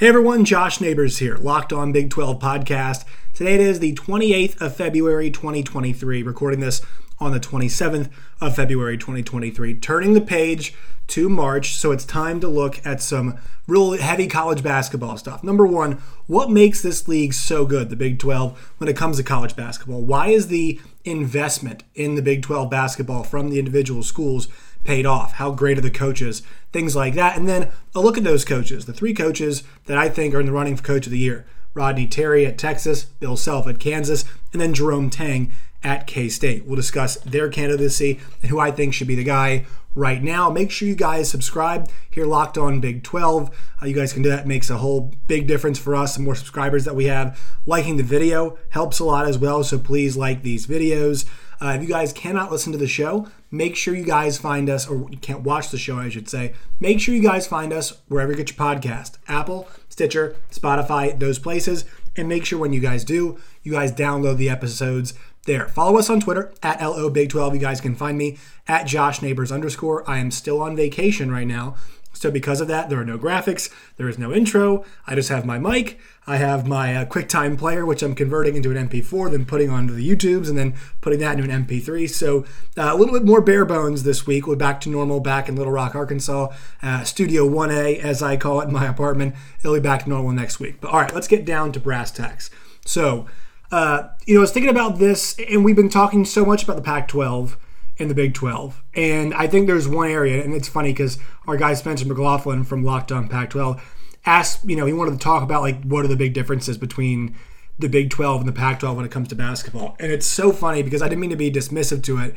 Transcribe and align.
Hey 0.00 0.08
everyone, 0.08 0.46
Josh 0.46 0.80
Neighbors 0.80 1.18
here, 1.18 1.36
Locked 1.36 1.74
On 1.74 1.92
Big 1.92 2.08
12 2.08 2.38
podcast. 2.38 3.04
Today 3.34 3.56
it 3.56 3.60
is 3.60 3.80
the 3.80 3.92
28th 3.96 4.58
of 4.58 4.74
February 4.74 5.30
2023, 5.30 6.22
recording 6.22 6.60
this 6.60 6.80
on 7.18 7.32
the 7.32 7.38
27th 7.38 8.08
of 8.40 8.56
February 8.56 8.96
2023. 8.96 9.74
Turning 9.74 10.14
the 10.14 10.22
page 10.22 10.74
to 11.08 11.28
March, 11.28 11.74
so 11.74 11.92
it's 11.92 12.06
time 12.06 12.40
to 12.40 12.48
look 12.48 12.80
at 12.86 13.02
some 13.02 13.38
real 13.66 13.92
heavy 13.92 14.26
college 14.26 14.62
basketball 14.62 15.18
stuff. 15.18 15.44
Number 15.44 15.66
one, 15.66 16.00
what 16.26 16.50
makes 16.50 16.80
this 16.80 17.06
league 17.06 17.34
so 17.34 17.66
good, 17.66 17.90
the 17.90 17.94
Big 17.94 18.18
12, 18.18 18.72
when 18.78 18.88
it 18.88 18.96
comes 18.96 19.18
to 19.18 19.22
college 19.22 19.54
basketball? 19.54 20.00
Why 20.00 20.28
is 20.28 20.48
the 20.48 20.80
investment 21.04 21.82
in 21.94 22.14
the 22.14 22.22
Big 22.22 22.40
12 22.42 22.70
basketball 22.70 23.22
from 23.22 23.50
the 23.50 23.58
individual 23.58 24.02
schools 24.02 24.48
paid 24.90 25.06
off? 25.06 25.34
How 25.34 25.52
great 25.52 25.78
are 25.78 25.82
the 25.82 25.88
coaches? 25.88 26.42
Things 26.72 26.96
like 26.96 27.14
that. 27.14 27.38
And 27.38 27.48
then 27.48 27.70
a 27.94 28.00
look 28.00 28.18
at 28.18 28.24
those 28.24 28.44
coaches, 28.44 28.86
the 28.86 28.92
three 28.92 29.14
coaches 29.14 29.62
that 29.86 29.96
I 29.96 30.08
think 30.08 30.34
are 30.34 30.40
in 30.40 30.46
the 30.46 30.52
running 30.52 30.74
for 30.74 30.82
Coach 30.82 31.06
of 31.06 31.12
the 31.12 31.18
Year 31.18 31.46
Rodney 31.74 32.08
Terry 32.08 32.44
at 32.44 32.58
Texas, 32.58 33.04
Bill 33.04 33.36
Self 33.36 33.68
at 33.68 33.78
Kansas, 33.78 34.24
and 34.52 34.60
then 34.60 34.74
Jerome 34.74 35.08
Tang 35.08 35.52
at 35.84 36.08
K 36.08 36.28
State. 36.28 36.66
We'll 36.66 36.74
discuss 36.74 37.14
their 37.18 37.48
candidacy 37.48 38.18
and 38.42 38.50
who 38.50 38.58
I 38.58 38.72
think 38.72 38.92
should 38.92 39.06
be 39.06 39.14
the 39.14 39.22
guy 39.22 39.64
right 39.94 40.20
now. 40.20 40.50
Make 40.50 40.72
sure 40.72 40.88
you 40.88 40.96
guys 40.96 41.30
subscribe 41.30 41.88
here, 42.10 42.26
Locked 42.26 42.58
On 42.58 42.80
Big 42.80 43.04
12. 43.04 43.76
Uh, 43.80 43.86
you 43.86 43.94
guys 43.94 44.12
can 44.12 44.22
do 44.22 44.30
that. 44.30 44.40
It 44.40 44.46
makes 44.48 44.70
a 44.70 44.78
whole 44.78 45.12
big 45.28 45.46
difference 45.46 45.78
for 45.78 45.94
us. 45.94 46.16
The 46.16 46.22
more 46.22 46.34
subscribers 46.34 46.84
that 46.84 46.96
we 46.96 47.04
have, 47.04 47.40
liking 47.64 47.96
the 47.96 48.02
video 48.02 48.58
helps 48.70 48.98
a 48.98 49.04
lot 49.04 49.28
as 49.28 49.38
well. 49.38 49.62
So 49.62 49.78
please 49.78 50.16
like 50.16 50.42
these 50.42 50.66
videos. 50.66 51.26
Uh, 51.60 51.74
if 51.76 51.82
you 51.82 51.88
guys 51.88 52.12
cannot 52.12 52.50
listen 52.50 52.72
to 52.72 52.78
the 52.78 52.86
show, 52.86 53.28
make 53.50 53.76
sure 53.76 53.94
you 53.94 54.04
guys 54.04 54.38
find 54.38 54.70
us, 54.70 54.88
or 54.88 55.10
you 55.10 55.18
can't 55.18 55.42
watch 55.42 55.70
the 55.70 55.78
show, 55.78 55.98
I 55.98 56.08
should 56.08 56.28
say. 56.28 56.54
Make 56.78 57.00
sure 57.00 57.14
you 57.14 57.22
guys 57.22 57.46
find 57.46 57.72
us 57.72 57.98
wherever 58.08 58.32
you 58.32 58.38
get 58.38 58.50
your 58.50 58.56
podcast 58.56 59.18
Apple, 59.28 59.68
Stitcher, 59.88 60.36
Spotify, 60.50 61.18
those 61.18 61.38
places. 61.38 61.84
And 62.16 62.28
make 62.28 62.44
sure 62.44 62.58
when 62.58 62.72
you 62.72 62.80
guys 62.80 63.04
do, 63.04 63.38
you 63.62 63.72
guys 63.72 63.92
download 63.92 64.36
the 64.36 64.50
episodes 64.50 65.14
there. 65.44 65.68
Follow 65.68 65.98
us 65.98 66.10
on 66.10 66.20
Twitter 66.20 66.52
at 66.62 66.80
LO 66.80 67.08
Big 67.08 67.28
12. 67.28 67.54
You 67.54 67.60
guys 67.60 67.80
can 67.80 67.94
find 67.94 68.18
me 68.18 68.38
at 68.66 68.86
Josh 68.86 69.22
Neighbors 69.22 69.52
underscore. 69.52 70.08
I 70.10 70.18
am 70.18 70.30
still 70.30 70.60
on 70.62 70.76
vacation 70.76 71.30
right 71.30 71.46
now. 71.46 71.76
So 72.12 72.30
because 72.30 72.60
of 72.60 72.68
that, 72.68 72.90
there 72.90 73.00
are 73.00 73.04
no 73.04 73.18
graphics, 73.18 73.72
there 73.96 74.08
is 74.08 74.18
no 74.18 74.32
intro. 74.32 74.84
I 75.06 75.14
just 75.14 75.28
have 75.28 75.46
my 75.46 75.58
mic. 75.58 75.98
I 76.26 76.36
have 76.36 76.66
my 76.66 76.94
uh, 76.94 77.04
QuickTime 77.06 77.56
player, 77.56 77.86
which 77.86 78.02
I'm 78.02 78.14
converting 78.14 78.56
into 78.56 78.70
an 78.70 78.88
MP4, 78.88 79.30
then 79.30 79.44
putting 79.46 79.70
onto 79.70 79.94
the 79.94 80.08
YouTubes, 80.08 80.48
and 80.48 80.58
then 80.58 80.74
putting 81.00 81.18
that 81.20 81.38
into 81.38 81.50
an 81.50 81.64
MP3. 81.64 82.10
So 82.10 82.44
uh, 82.76 82.90
a 82.92 82.96
little 82.96 83.14
bit 83.14 83.24
more 83.24 83.40
bare 83.40 83.64
bones 83.64 84.02
this 84.02 84.26
week. 84.26 84.46
We're 84.46 84.56
back 84.56 84.80
to 84.82 84.90
normal 84.90 85.20
back 85.20 85.48
in 85.48 85.56
Little 85.56 85.72
Rock, 85.72 85.94
Arkansas, 85.94 86.48
uh, 86.82 87.04
Studio 87.04 87.48
1A, 87.48 88.00
as 88.00 88.22
I 88.22 88.36
call 88.36 88.60
it 88.60 88.66
in 88.66 88.72
my 88.72 88.86
apartment. 88.86 89.34
It'll 89.60 89.74
be 89.74 89.80
back 89.80 90.04
to 90.04 90.08
normal 90.08 90.32
next 90.32 90.60
week. 90.60 90.80
But 90.80 90.90
all 90.90 91.00
right, 91.00 91.14
let's 91.14 91.28
get 91.28 91.44
down 91.44 91.72
to 91.72 91.80
brass 91.80 92.10
tacks. 92.10 92.50
So, 92.84 93.26
uh, 93.72 94.08
you 94.26 94.34
know, 94.34 94.40
I 94.40 94.42
was 94.42 94.52
thinking 94.52 94.70
about 94.70 94.98
this, 94.98 95.36
and 95.48 95.64
we've 95.64 95.76
been 95.76 95.88
talking 95.88 96.24
so 96.24 96.44
much 96.44 96.64
about 96.64 96.76
the 96.76 96.82
Pac 96.82 97.08
12 97.08 97.56
in 98.00 98.08
the 98.08 98.14
Big 98.14 98.34
12. 98.34 98.82
And 98.94 99.34
I 99.34 99.46
think 99.46 99.66
there's 99.66 99.88
one 99.88 100.10
area, 100.10 100.42
and 100.42 100.54
it's 100.54 100.68
funny 100.68 100.90
because 100.90 101.18
our 101.46 101.56
guy 101.56 101.74
Spencer 101.74 102.06
McLaughlin 102.06 102.64
from 102.64 102.84
Locked 102.84 103.12
On 103.12 103.28
Pac 103.28 103.50
12 103.50 103.82
asked, 104.26 104.68
you 104.68 104.76
know, 104.76 104.86
he 104.86 104.92
wanted 104.92 105.12
to 105.12 105.18
talk 105.18 105.42
about 105.42 105.62
like 105.62 105.82
what 105.84 106.04
are 106.04 106.08
the 106.08 106.16
big 106.16 106.32
differences 106.32 106.78
between 106.78 107.36
the 107.78 107.88
Big 107.88 108.10
12 108.10 108.40
and 108.40 108.48
the 108.48 108.52
Pac 108.52 108.80
12 108.80 108.96
when 108.96 109.06
it 109.06 109.10
comes 109.10 109.28
to 109.28 109.34
basketball. 109.34 109.96
And 109.98 110.12
it's 110.12 110.26
so 110.26 110.52
funny 110.52 110.82
because 110.82 111.02
I 111.02 111.08
didn't 111.08 111.20
mean 111.20 111.30
to 111.30 111.36
be 111.36 111.50
dismissive 111.50 112.02
to 112.04 112.18
it, 112.18 112.34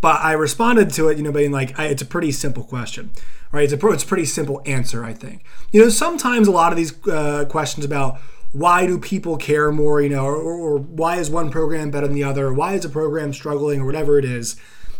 but 0.00 0.20
I 0.20 0.32
responded 0.32 0.90
to 0.90 1.08
it, 1.08 1.16
you 1.16 1.22
know, 1.22 1.32
being 1.32 1.52
like, 1.52 1.78
it's 1.78 2.02
a 2.02 2.06
pretty 2.06 2.32
simple 2.32 2.64
question, 2.64 3.10
right? 3.52 3.70
It's 3.70 3.82
a, 3.82 3.88
it's 3.88 4.04
a 4.04 4.06
pretty 4.06 4.24
simple 4.24 4.62
answer, 4.66 5.04
I 5.04 5.12
think. 5.12 5.44
You 5.72 5.82
know, 5.82 5.88
sometimes 5.88 6.48
a 6.48 6.52
lot 6.52 6.72
of 6.72 6.76
these 6.76 7.06
uh, 7.06 7.44
questions 7.48 7.84
about, 7.84 8.18
why 8.52 8.86
do 8.86 8.98
people 8.98 9.36
care 9.36 9.70
more, 9.70 10.00
you 10.00 10.08
know, 10.08 10.24
or, 10.24 10.36
or, 10.36 10.78
why 10.78 11.16
is 11.16 11.28
one 11.28 11.50
program 11.50 11.90
better 11.90 12.06
than 12.06 12.16
the 12.16 12.24
other? 12.24 12.54
Why 12.54 12.74
is 12.74 12.86
a 12.86 12.88
program 12.88 13.34
struggling 13.34 13.80
or 13.80 13.86
whatever 13.86 14.18
it 14.18 14.24
is? 14.24 14.56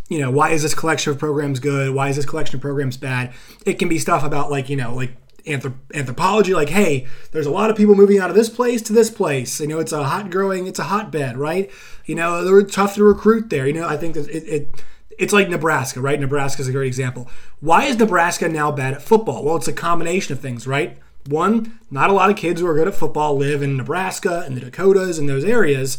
You 0.09 0.21
know, 0.21 0.31
why 0.31 0.51
is 0.51 0.63
this 0.63 0.75
collection 0.75 1.13
of 1.13 1.19
programs 1.19 1.59
good? 1.59 1.95
Why 1.95 2.09
is 2.09 2.17
this 2.17 2.27
collection 2.27 2.57
of 2.57 2.63
programs 2.63 2.97
bad? 2.97 3.33
It 3.65 3.79
can 3.79 3.89
be 3.89 3.99
stuff 3.99 4.23
about 4.23 4.51
like, 4.51 4.69
you 4.69 4.77
know, 4.77 4.95
like 4.95 5.17
anthrop- 5.47 5.95
anthropology, 5.95 6.55
like, 6.55 6.69
hey, 6.69 7.07
there's 7.33 7.47
a 7.47 7.51
lot 7.51 7.71
of 7.71 7.77
people 7.77 7.95
moving 7.95 8.19
out 8.19 8.31
of 8.31 8.37
this 8.37 8.49
place 8.49 8.83
to 8.83 8.93
this 8.93 9.11
place. 9.11 9.61
You 9.61 9.67
know, 9.67 9.79
it's 9.79 9.93
a 9.93 10.05
hot 10.05 10.31
growing, 10.31 10.67
it's 10.67 10.79
a 10.79 10.85
hotbed, 10.85 11.37
right? 11.37 11.71
You 12.05 12.15
know, 12.15 12.45
they're 12.45 12.63
tough 12.63 12.95
to 12.95 13.05
recruit 13.05 13.51
there. 13.51 13.67
You 13.67 13.75
know, 13.75 13.89
I 13.89 13.97
think 13.97 14.15
that 14.15 14.29
it, 14.29 14.45
it 14.45 14.85
it's 15.19 15.33
like 15.33 15.49
Nebraska, 15.49 16.01
right? 16.01 16.21
Nebraska 16.21 16.63
is 16.63 16.69
a 16.69 16.73
great 16.73 16.87
example. 16.87 17.29
Why 17.61 17.85
is 17.85 17.97
Nebraska 17.99 18.49
now 18.49 18.71
bad 18.71 18.95
at 18.95 19.03
football? 19.03 19.45
Well, 19.45 19.57
it's 19.57 19.69
a 19.69 19.73
combination 19.73 20.33
of 20.35 20.41
things, 20.41 20.67
right? 20.67 20.99
One, 21.27 21.79
not 21.91 22.11
a 22.11 22.13
lot 22.13 22.31
of 22.31 22.37
kids 22.37 22.61
who 22.61 22.67
are 22.67 22.75
good 22.75 22.87
at 22.87 22.95
football 22.95 23.37
live 23.37 23.63
in 23.63 23.77
Nebraska 23.77 24.45
and 24.47 24.57
the 24.57 24.61
Dakotas 24.61 25.19
and 25.19 25.29
those 25.29 25.45
areas. 25.45 25.99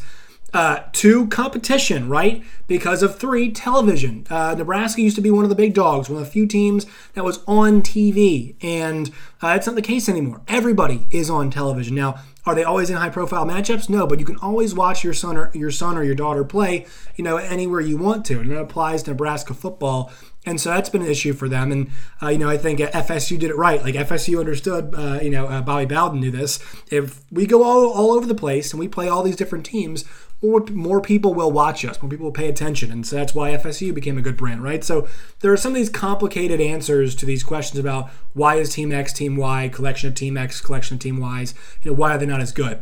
Uh, 0.58 0.82
two, 0.92 1.28
competition, 1.28 2.10
right? 2.10 2.44
Because 2.66 3.04
of 3.04 3.20
three, 3.20 3.52
television. 3.52 4.26
Uh, 4.28 4.56
Nebraska 4.58 5.00
used 5.00 5.16
to 5.16 5.22
be 5.22 5.30
one 5.30 5.44
of 5.44 5.52
the 5.52 5.56
big 5.56 5.76
dogs, 5.76 6.10
one 6.10 6.20
of 6.20 6.26
the 6.26 6.32
few 6.32 6.48
teams 6.48 6.88
that 7.14 7.24
was 7.24 7.44
on 7.46 7.84
TV, 7.84 8.56
and 8.64 9.12
uh, 9.44 9.50
it's 9.50 9.68
not 9.68 9.76
the 9.76 9.84
case 9.84 10.10
anymore. 10.10 10.42
Everybody 10.48 11.06
is 11.12 11.30
on 11.30 11.52
television 11.52 11.94
now. 11.94 12.24
Are 12.48 12.56
they 12.56 12.64
always 12.64 12.90
in 12.90 12.96
high-profile 12.96 13.46
matchups? 13.46 13.88
No, 13.88 14.08
but 14.08 14.20
you 14.20 14.26
can 14.26 14.38
always 14.38 14.74
watch 14.74 15.04
your 15.04 15.14
son 15.14 15.38
or 15.38 15.52
your 15.54 15.70
son 15.70 15.96
or 15.96 16.02
your 16.02 16.16
daughter 16.16 16.44
play, 16.44 16.88
you 17.18 17.24
know, 17.24 17.38
anywhere 17.38 17.82
you 17.82 17.98
want 17.98 18.26
to, 18.26 18.40
and 18.40 18.52
it 18.52 18.58
applies 18.58 19.04
to 19.04 19.12
Nebraska 19.12 19.54
football. 19.54 20.12
And 20.48 20.62
so 20.62 20.70
that's 20.70 20.90
been 20.90 21.02
an 21.02 21.10
issue 21.10 21.34
for 21.34 21.50
them. 21.50 21.74
And, 21.74 21.92
uh, 22.24 22.30
you 22.30 22.38
know, 22.38 22.50
I 22.50 22.58
think 22.58 22.80
FSU 22.80 23.38
did 23.38 23.50
it 23.50 23.58
right. 23.58 23.84
Like 23.84 23.96
FSU 23.96 24.40
understood, 24.40 24.96
uh, 24.98 25.20
you 25.22 25.30
know, 25.30 25.46
uh, 25.48 25.62
Bobby 25.62 25.86
Bowden 25.86 26.22
knew 26.22 26.32
this. 26.32 26.60
If 26.90 27.22
we 27.30 27.46
go 27.46 27.64
all, 27.64 27.92
all 27.92 28.14
over 28.14 28.26
the 28.26 28.34
place 28.34 28.72
and 28.72 28.80
we 28.80 28.88
play 28.88 29.10
all 29.10 29.24
these 29.24 29.36
different 29.36 29.66
teams, 29.66 30.06
more, 30.42 30.64
more 30.72 31.02
people 31.02 31.34
will 31.34 31.52
watch 31.52 31.84
us, 31.84 32.02
more 32.02 32.10
people 32.10 32.26
will 32.26 32.32
pay 32.32 32.48
attention. 32.48 32.92
And 32.92 33.06
so 33.06 33.16
that's 33.16 33.34
why 33.34 33.52
FSU 33.52 33.94
became 33.94 34.18
a 34.18 34.22
good 34.22 34.38
brand, 34.38 34.64
right? 34.64 34.84
So 34.84 35.08
there 35.40 35.52
are 35.52 35.58
some 35.58 35.72
of 35.72 35.78
these 35.78 35.90
complicated 35.90 36.62
answers 36.62 37.16
to 37.16 37.26
these 37.26 37.44
questions 37.44 37.80
about 37.80 38.10
why 38.34 38.56
is 38.56 38.74
Team 38.74 38.92
X, 38.92 39.14
Team 39.14 39.36
Y, 39.36 39.70
collection 39.70 40.10
of 40.10 40.16
Team 40.16 40.38
X, 40.38 40.62
collection 40.62 40.96
of 40.96 41.02
Team 41.02 41.20
Y's, 41.20 41.54
you 41.82 41.92
know, 41.92 41.96
why 41.96 42.14
are 42.14 42.18
they 42.18 42.26
not 42.26 42.42
as 42.42 42.52
good? 42.52 42.82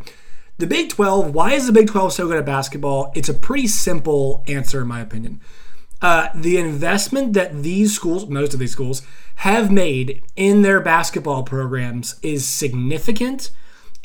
The 0.58 0.66
Big 0.66 0.90
12, 0.90 1.34
why 1.34 1.52
is 1.52 1.66
the 1.66 1.72
Big 1.72 1.88
12 1.88 2.12
so 2.14 2.28
good 2.28 2.38
at 2.38 2.46
basketball? 2.46 3.12
It's 3.14 3.28
a 3.28 3.34
pretty 3.34 3.66
simple 3.66 4.42
answer, 4.46 4.82
in 4.82 4.88
my 4.88 5.00
opinion. 5.00 5.40
Uh, 6.02 6.28
the 6.34 6.58
investment 6.58 7.32
that 7.32 7.62
these 7.62 7.94
schools, 7.94 8.26
most 8.26 8.52
of 8.52 8.60
these 8.60 8.72
schools, 8.72 9.02
have 9.36 9.70
made 9.70 10.22
in 10.34 10.62
their 10.62 10.80
basketball 10.80 11.42
programs 11.42 12.18
is 12.22 12.46
significant, 12.46 13.50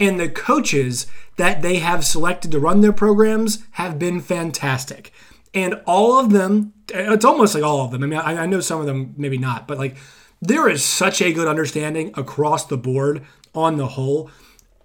and 0.01 0.19
the 0.19 0.27
coaches 0.27 1.05
that 1.37 1.61
they 1.61 1.77
have 1.77 2.03
selected 2.03 2.51
to 2.51 2.59
run 2.59 2.81
their 2.81 2.91
programs 2.91 3.63
have 3.71 3.99
been 3.99 4.19
fantastic. 4.19 5.13
And 5.53 5.79
all 5.85 6.19
of 6.19 6.31
them, 6.31 6.73
it's 6.89 7.23
almost 7.23 7.53
like 7.53 7.63
all 7.63 7.85
of 7.85 7.91
them. 7.91 8.03
I 8.03 8.07
mean, 8.07 8.19
I, 8.19 8.43
I 8.43 8.45
know 8.47 8.61
some 8.61 8.79
of 8.79 8.87
them, 8.87 9.13
maybe 9.15 9.37
not, 9.37 9.67
but 9.67 9.77
like 9.77 9.95
there 10.41 10.67
is 10.67 10.83
such 10.83 11.21
a 11.21 11.31
good 11.31 11.47
understanding 11.47 12.11
across 12.15 12.65
the 12.65 12.77
board 12.77 13.23
on 13.53 13.77
the 13.77 13.89
whole 13.89 14.31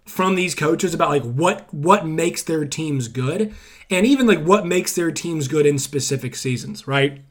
from 0.04 0.34
these 0.34 0.54
coaches 0.54 0.92
about 0.94 1.08
like 1.08 1.24
what 1.24 1.72
what 1.72 2.06
makes 2.06 2.42
their 2.42 2.64
teams 2.64 3.08
good 3.08 3.52
and 3.90 4.06
even 4.06 4.26
like 4.26 4.44
what 4.44 4.64
makes 4.64 4.94
their 4.94 5.10
teams 5.10 5.48
good 5.48 5.66
in 5.66 5.78
specific 5.78 6.36
seasons, 6.36 6.86
right? 6.86 7.22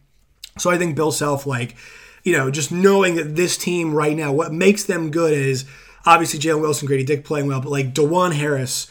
So 0.58 0.72
I 0.72 0.78
think 0.78 0.96
Bill 0.96 1.12
Self 1.12 1.46
like, 1.46 1.76
you 2.24 2.34
know, 2.34 2.50
just 2.50 2.72
knowing 2.72 3.16
that 3.16 3.36
this 3.36 3.58
team 3.58 3.94
right 3.94 4.16
now, 4.18 4.34
what 4.34 4.52
makes 4.52 4.84
them 4.84 5.12
good 5.12 5.34
is 5.34 5.66
obviously 6.06 6.40
Jalen 6.40 6.62
Wilson, 6.62 6.88
Grady 6.88 7.04
Dick 7.04 7.24
playing 7.24 7.48
well, 7.48 7.62
but 7.62 7.70
like 7.70 7.94
Dajuan 7.94 8.34
Harris 8.34 8.90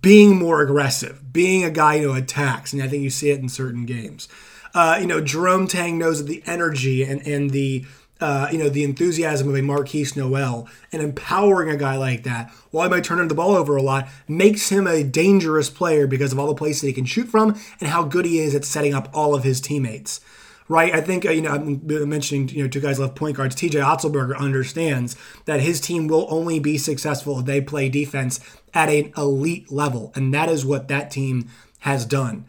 being 0.00 0.36
more 0.36 0.60
aggressive, 0.60 1.32
being 1.32 1.64
a 1.64 1.70
guy 1.70 2.00
who 2.00 2.12
attacks, 2.12 2.72
and 2.72 2.82
I 2.82 2.88
think 2.88 3.02
you 3.02 3.10
see 3.10 3.30
it 3.30 3.40
in 3.40 3.48
certain 3.48 3.86
games. 3.86 4.28
Uh, 4.74 4.98
you 5.00 5.06
know, 5.06 5.20
Jerome 5.20 5.66
Tang 5.66 5.98
knows 5.98 6.18
that 6.18 6.30
the 6.30 6.42
energy 6.46 7.02
and 7.02 7.26
and 7.26 7.50
the 7.50 7.86
uh, 8.20 8.48
you 8.52 8.58
know 8.58 8.68
the 8.68 8.84
enthusiasm 8.84 9.48
of 9.48 9.54
a 9.54 9.60
Markquis 9.60 10.16
Nowell 10.16 10.68
and 10.92 11.02
empowering 11.02 11.70
a 11.70 11.76
guy 11.76 11.96
like 11.96 12.24
that, 12.24 12.50
while 12.70 12.86
he 12.86 12.90
might 12.90 13.04
turn 13.04 13.26
the 13.26 13.34
ball 13.34 13.54
over 13.54 13.76
a 13.76 13.82
lot, 13.82 14.08
makes 14.26 14.68
him 14.68 14.86
a 14.86 15.02
dangerous 15.02 15.70
player 15.70 16.06
because 16.06 16.32
of 16.32 16.38
all 16.38 16.48
the 16.48 16.54
places 16.54 16.82
that 16.82 16.88
he 16.88 16.92
can 16.92 17.06
shoot 17.06 17.28
from 17.28 17.58
and 17.80 17.88
how 17.88 18.02
good 18.04 18.26
he 18.26 18.40
is 18.40 18.54
at 18.54 18.64
setting 18.64 18.92
up 18.92 19.08
all 19.14 19.34
of 19.34 19.44
his 19.44 19.60
teammates 19.60 20.20
right? 20.68 20.94
I 20.94 21.00
think, 21.00 21.24
uh, 21.24 21.30
you 21.30 21.40
know, 21.40 21.52
I'm 21.52 22.08
mentioning, 22.08 22.48
you 22.50 22.62
know, 22.62 22.68
two 22.68 22.80
guys 22.80 22.98
left 22.98 23.14
point 23.14 23.36
guards. 23.36 23.56
TJ 23.56 23.82
Otzelberger 23.82 24.38
understands 24.38 25.16
that 25.46 25.60
his 25.60 25.80
team 25.80 26.06
will 26.06 26.26
only 26.30 26.60
be 26.60 26.78
successful 26.78 27.40
if 27.40 27.46
they 27.46 27.60
play 27.60 27.88
defense 27.88 28.40
at 28.74 28.90
an 28.90 29.12
elite 29.16 29.72
level. 29.72 30.12
And 30.14 30.32
that 30.34 30.48
is 30.48 30.66
what 30.66 30.88
that 30.88 31.10
team 31.10 31.48
has 31.80 32.04
done. 32.04 32.44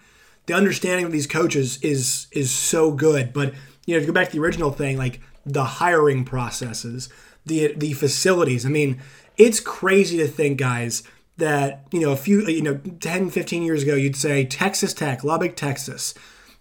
The 0.45 0.54
understanding 0.54 1.06
of 1.06 1.12
these 1.12 1.27
coaches 1.27 1.80
is 1.81 2.27
is 2.31 2.51
so 2.51 2.92
good. 2.92 3.33
But, 3.33 3.54
you 3.86 3.95
know, 3.95 4.01
to 4.01 4.07
go 4.07 4.13
back 4.13 4.27
to 4.27 4.33
the 4.33 4.44
original 4.44 4.72
thing, 4.72 4.98
like 4.98 5.22
the 5.45 5.63
hiring 5.63 6.25
processes, 6.25 7.10
the 7.45 7.74
the 7.75 7.94
facilities. 7.94 8.65
I 8.65 8.69
mean, 8.69 9.00
it's 9.38 9.60
crazy 9.60 10.18
to 10.18 10.27
think, 10.27 10.57
guys, 10.57 11.04
that, 11.38 11.86
you 11.92 12.00
know, 12.01 12.12
a 12.12 12.18
few, 12.18 12.45
you 12.48 12.62
know, 12.62 12.80
10, 13.00 13.30
15 13.30 13.63
years 13.63 13.83
ago, 13.83 13.95
you'd 13.95 14.15
say 14.15 14.44
Texas 14.44 14.94
Tech, 14.94 15.24
Lubbock, 15.24 15.56
Texas 15.56 16.13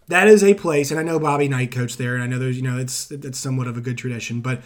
that 0.08 0.28
is 0.28 0.42
a 0.42 0.54
place, 0.54 0.90
and 0.90 0.98
I 0.98 1.02
know 1.02 1.18
Bobby 1.18 1.48
Knight 1.48 1.70
coached 1.70 1.98
there, 1.98 2.14
and 2.14 2.22
I 2.22 2.26
know 2.26 2.38
there's 2.38 2.56
you 2.56 2.62
know 2.62 2.78
it's 2.78 3.10
it's 3.10 3.38
somewhat 3.38 3.68
of 3.68 3.76
a 3.76 3.80
good 3.80 3.98
tradition, 3.98 4.40
but 4.40 4.62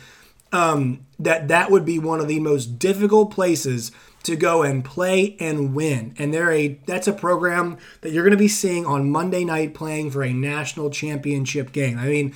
um, 0.52 1.06
that 1.18 1.48
that 1.48 1.70
would 1.70 1.84
be 1.84 1.98
one 1.98 2.20
of 2.20 2.28
the 2.28 2.40
most 2.40 2.78
difficult 2.78 3.30
places 3.30 3.90
to 4.22 4.36
go 4.36 4.62
and 4.62 4.84
play 4.84 5.36
and 5.40 5.74
win. 5.74 6.14
And 6.18 6.32
they're 6.32 6.52
a 6.52 6.78
that's 6.86 7.08
a 7.08 7.12
program 7.12 7.78
that 8.02 8.12
you're 8.12 8.22
going 8.22 8.32
to 8.32 8.36
be 8.36 8.48
seeing 8.48 8.86
on 8.86 9.10
Monday 9.10 9.44
night 9.44 9.74
playing 9.74 10.10
for 10.10 10.22
a 10.22 10.32
national 10.32 10.90
championship 10.90 11.72
game. 11.72 11.98
I 11.98 12.06
mean, 12.06 12.34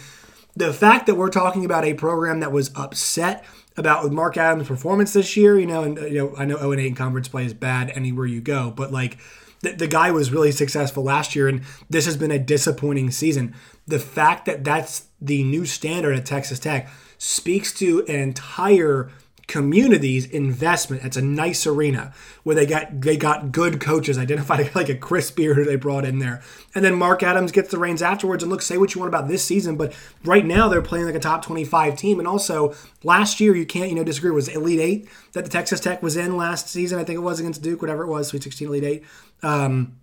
the 0.56 0.73
fact 0.73 1.06
that 1.06 1.14
we're 1.14 1.31
talking 1.31 1.64
about 1.64 1.85
a 1.85 1.94
program 1.94 2.41
that 2.41 2.50
was 2.50 2.70
upset 2.75 3.44
about 3.76 4.11
Mark 4.11 4.37
Adams' 4.38 4.69
performance 4.69 5.12
this 5.12 5.37
year, 5.37 5.59
you 5.59 5.67
know, 5.67 5.82
and 5.82 5.99
you 5.99 6.19
know, 6.19 6.35
I 6.37 6.47
know 6.47 6.56
0 6.56 6.73
8 6.73 6.97
conference 6.97 7.29
play 7.29 7.44
is 7.44 7.55
bad 7.55 7.91
anywhere 7.91 8.26
you 8.26 8.41
go, 8.41 8.70
but 8.70 8.91
like 8.91 9.19
the, 9.61 9.73
the 9.73 9.87
guy 9.87 10.11
was 10.11 10.31
really 10.31 10.53
successful 10.53 11.03
last 11.03 11.35
year, 11.35 11.49
and 11.49 11.62
this 11.88 12.05
has 12.05 12.17
been 12.17 12.31
a 12.31 12.38
disappointing 12.38 13.11
season. 13.11 13.55
The 13.87 13.99
fact 13.99 14.47
that 14.47 14.64
that's 14.64 15.06
the 15.20 15.44
new 15.44 15.64
standard 15.64 16.17
at 16.17 16.26
Texas 16.26 16.58
Tech 16.58 16.88
speaks 17.19 17.73
to 17.75 18.05
an 18.06 18.17
entire 18.17 19.11
communities 19.47 20.27
investment. 20.27 21.05
It's 21.05 21.17
a 21.17 21.23
nice 21.23 21.67
arena 21.67 22.13
where 22.43 22.57
they 22.57 22.67
got 22.67 23.01
they 23.01 23.17
got 23.17 23.53
good 23.53 23.81
coaches 23.81 24.19
identified 24.19 24.73
like 24.75 24.89
a 24.89 24.97
Chris 24.97 25.31
Beard 25.31 25.57
who 25.57 25.65
they 25.65 25.77
brought 25.77 26.05
in 26.05 26.19
there, 26.19 26.43
and 26.75 26.85
then 26.85 26.95
Mark 26.95 27.23
Adams 27.23 27.53
gets 27.53 27.71
the 27.71 27.79
reins 27.79 28.03
afterwards. 28.03 28.43
And 28.43 28.51
look, 28.51 28.63
say 28.63 28.79
what 28.79 28.95
you 28.95 29.01
want 29.01 29.13
about 29.13 29.29
this 29.29 29.45
season, 29.45 29.77
but 29.77 29.95
right 30.25 30.45
now 30.45 30.69
they're 30.69 30.83
playing 30.83 31.07
like 31.07 31.15
a 31.15 31.21
top 31.21 31.45
twenty 31.45 31.65
five 31.65 31.97
team. 31.97 32.19
And 32.19 32.27
also 32.27 32.75
last 33.03 33.41
year 33.41 33.55
you 33.55 33.67
can't 33.67 33.89
you 33.89 33.95
know 33.95 34.05
disagree 34.05 34.31
was 34.31 34.49
Elite 34.49 34.81
Eight 34.81 35.09
that 35.33 35.45
the 35.45 35.51
Texas 35.51 35.81
Tech 35.81 36.03
was 36.03 36.17
in 36.17 36.37
last 36.37 36.69
season. 36.69 36.99
I 36.99 37.05
think 37.05 37.17
it 37.17 37.23
was 37.23 37.41
against 37.41 37.63
Duke, 37.63 37.81
whatever 37.81 38.03
it 38.03 38.09
was, 38.09 38.29
Sweet 38.29 38.43
Sixteen, 38.43 38.69
Elite 38.69 38.85
Eight. 38.85 39.05
Um, 39.43 39.97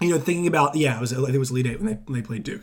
you 0.00 0.10
know, 0.10 0.18
thinking 0.18 0.46
about 0.46 0.76
yeah, 0.76 0.96
it 0.96 1.00
was 1.00 1.12
it 1.12 1.38
was 1.38 1.50
Elite 1.50 1.66
Eight 1.66 1.80
when 1.80 1.86
they 1.86 1.98
when 2.04 2.20
they 2.20 2.26
played 2.26 2.44
Duke 2.44 2.62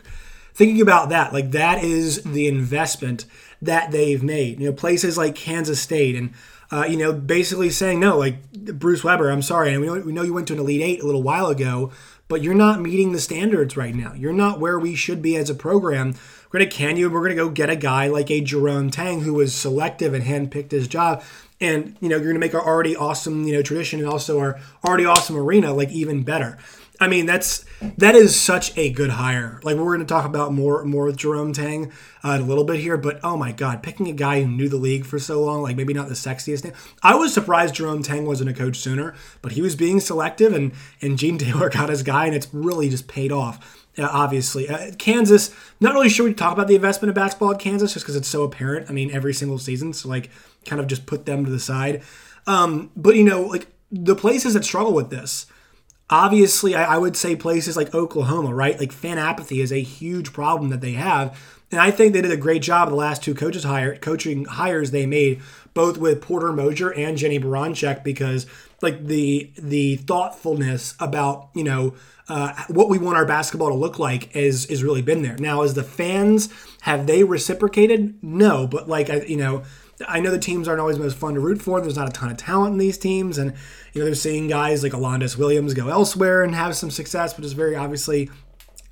thinking 0.54 0.82
about 0.82 1.08
that, 1.08 1.32
like 1.32 1.52
that 1.52 1.82
is 1.82 2.22
the 2.24 2.46
investment 2.46 3.24
that 3.62 3.90
they've 3.92 4.22
made. 4.22 4.60
You 4.60 4.66
know, 4.66 4.72
places 4.74 5.16
like 5.16 5.34
Kansas 5.34 5.80
State 5.80 6.16
and 6.16 6.34
uh, 6.72 6.86
you 6.86 6.96
know, 6.96 7.12
basically 7.12 7.68
saying 7.68 8.00
no, 8.00 8.16
like 8.16 8.50
Bruce 8.52 9.04
Weber, 9.04 9.28
I'm 9.28 9.42
sorry, 9.42 9.72
and 9.74 9.82
we 9.82 9.86
know, 9.86 10.00
we 10.00 10.12
know 10.12 10.22
you 10.22 10.32
went 10.32 10.48
to 10.48 10.54
an 10.54 10.58
Elite 10.58 10.80
Eight 10.80 11.02
a 11.02 11.06
little 11.06 11.22
while 11.22 11.48
ago, 11.48 11.92
but 12.28 12.42
you're 12.42 12.54
not 12.54 12.80
meeting 12.80 13.12
the 13.12 13.20
standards 13.20 13.76
right 13.76 13.94
now. 13.94 14.14
You're 14.14 14.32
not 14.32 14.58
where 14.58 14.78
we 14.78 14.94
should 14.94 15.20
be 15.20 15.36
as 15.36 15.50
a 15.50 15.54
program. 15.54 16.14
We're 16.50 16.60
to 16.60 16.66
can 16.66 16.96
you, 16.96 17.06
and 17.06 17.14
we're 17.14 17.28
to 17.28 17.34
go 17.34 17.50
get 17.50 17.68
a 17.68 17.76
guy 17.76 18.06
like 18.06 18.30
a 18.30 18.40
Jerome 18.40 18.90
Tang 18.90 19.20
who 19.20 19.34
was 19.34 19.54
selective 19.54 20.14
and 20.14 20.24
handpicked 20.24 20.70
his 20.70 20.88
job. 20.88 21.22
And 21.60 21.94
you 22.00 22.08
know, 22.08 22.16
you're 22.16 22.32
to 22.32 22.38
make 22.38 22.54
our 22.54 22.66
already 22.66 22.96
awesome, 22.96 23.46
you 23.46 23.52
know, 23.52 23.62
tradition 23.62 24.00
and 24.00 24.08
also 24.08 24.38
our 24.38 24.58
already 24.82 25.04
awesome 25.04 25.36
arena 25.36 25.74
like 25.74 25.90
even 25.90 26.22
better. 26.22 26.56
I 27.02 27.08
mean, 27.08 27.26
that's 27.26 27.64
that 27.98 28.14
is 28.14 28.40
such 28.40 28.76
a 28.78 28.90
good 28.90 29.10
hire. 29.10 29.60
Like 29.64 29.76
we're 29.76 29.96
going 29.96 30.00
to 30.00 30.04
talk 30.04 30.24
about 30.24 30.52
more 30.52 30.84
more 30.84 31.06
with 31.06 31.16
Jerome 31.16 31.52
Tang 31.52 31.90
uh, 32.24 32.30
in 32.30 32.42
a 32.42 32.44
little 32.44 32.64
bit 32.64 32.78
here, 32.78 32.96
but 32.96 33.18
oh 33.24 33.36
my 33.36 33.50
god, 33.50 33.82
picking 33.82 34.08
a 34.08 34.12
guy 34.12 34.42
who 34.42 34.48
knew 34.48 34.68
the 34.68 34.76
league 34.76 35.04
for 35.04 35.18
so 35.18 35.42
long, 35.42 35.62
like 35.62 35.76
maybe 35.76 35.92
not 35.92 36.08
the 36.08 36.14
sexiest 36.14 36.62
name. 36.62 36.74
I 37.02 37.16
was 37.16 37.34
surprised 37.34 37.74
Jerome 37.74 38.02
Tang 38.02 38.24
wasn't 38.24 38.50
a 38.50 38.54
coach 38.54 38.76
sooner, 38.76 39.14
but 39.42 39.52
he 39.52 39.60
was 39.60 39.74
being 39.74 39.98
selective, 39.98 40.52
and 40.52 40.72
and 41.00 41.18
Gene 41.18 41.38
Taylor 41.38 41.68
got 41.70 41.88
his 41.88 42.02
guy, 42.02 42.26
and 42.26 42.34
it's 42.34 42.52
really 42.52 42.88
just 42.88 43.08
paid 43.08 43.32
off. 43.32 43.78
Uh, 43.98 44.08
obviously, 44.10 44.68
uh, 44.68 44.92
Kansas. 44.98 45.54
Not 45.80 45.94
really 45.94 46.08
sure 46.08 46.24
we 46.24 46.34
talk 46.34 46.52
about 46.52 46.68
the 46.68 46.76
investment 46.76 47.10
of 47.10 47.16
basketball 47.16 47.52
at 47.52 47.58
Kansas 47.58 47.92
just 47.92 48.04
because 48.04 48.16
it's 48.16 48.28
so 48.28 48.44
apparent. 48.44 48.88
I 48.88 48.92
mean, 48.92 49.10
every 49.10 49.34
single 49.34 49.58
season, 49.58 49.92
so 49.92 50.08
like 50.08 50.30
kind 50.64 50.80
of 50.80 50.86
just 50.86 51.04
put 51.06 51.26
them 51.26 51.44
to 51.44 51.50
the 51.50 51.60
side. 51.60 52.02
Um, 52.46 52.92
but 52.94 53.16
you 53.16 53.24
know, 53.24 53.42
like 53.42 53.66
the 53.90 54.14
places 54.14 54.54
that 54.54 54.64
struggle 54.64 54.94
with 54.94 55.10
this 55.10 55.46
Obviously, 56.12 56.74
I, 56.74 56.96
I 56.96 56.98
would 56.98 57.16
say 57.16 57.34
places 57.34 57.74
like 57.74 57.94
Oklahoma, 57.94 58.54
right? 58.54 58.78
Like 58.78 58.92
fan 58.92 59.16
apathy 59.16 59.62
is 59.62 59.72
a 59.72 59.80
huge 59.80 60.34
problem 60.34 60.68
that 60.68 60.82
they 60.82 60.92
have. 60.92 61.34
And 61.70 61.80
I 61.80 61.90
think 61.90 62.12
they 62.12 62.20
did 62.20 62.30
a 62.30 62.36
great 62.36 62.60
job 62.60 62.90
the 62.90 62.94
last 62.94 63.22
two 63.22 63.34
coaches 63.34 63.64
hire 63.64 63.96
coaching 63.96 64.44
hires 64.44 64.90
they 64.90 65.06
made, 65.06 65.40
both 65.72 65.96
with 65.96 66.20
Porter 66.20 66.52
Moser 66.52 66.92
and 66.92 67.16
Jennie 67.16 67.40
Baranczyk, 67.40 68.04
because 68.04 68.44
like 68.82 69.06
the 69.06 69.50
the 69.56 69.96
thoughtfulness 69.96 70.94
about 71.00 71.48
you 71.54 71.64
know 71.64 71.94
uh, 72.28 72.62
what 72.68 72.90
we 72.90 72.98
want 72.98 73.16
our 73.16 73.24
basketball 73.24 73.70
to 73.70 73.74
look 73.74 73.98
like 73.98 74.36
is 74.36 74.66
is 74.66 74.84
really 74.84 75.00
been 75.00 75.22
there. 75.22 75.38
Now, 75.38 75.62
as 75.62 75.72
the 75.72 75.82
fans, 75.82 76.50
have 76.82 77.06
they 77.06 77.24
reciprocated? 77.24 78.22
No, 78.22 78.66
but 78.66 78.86
like 78.86 79.08
you 79.30 79.38
know, 79.38 79.62
I 80.08 80.20
know 80.20 80.30
the 80.30 80.38
teams 80.38 80.68
aren't 80.68 80.80
always 80.80 80.98
most 80.98 81.16
fun 81.16 81.34
to 81.34 81.40
root 81.40 81.60
for. 81.60 81.80
There's 81.80 81.96
not 81.96 82.08
a 82.08 82.12
ton 82.12 82.30
of 82.30 82.36
talent 82.36 82.72
in 82.72 82.78
these 82.78 82.98
teams, 82.98 83.38
and 83.38 83.52
you 83.92 84.00
know 84.00 84.06
they're 84.06 84.14
seeing 84.14 84.48
guys 84.48 84.82
like 84.82 84.92
Alondes 84.92 85.36
Williams 85.36 85.74
go 85.74 85.88
elsewhere 85.88 86.42
and 86.42 86.54
have 86.54 86.76
some 86.76 86.90
success, 86.90 87.34
but 87.34 87.44
it's 87.44 87.54
very 87.54 87.76
obviously 87.76 88.30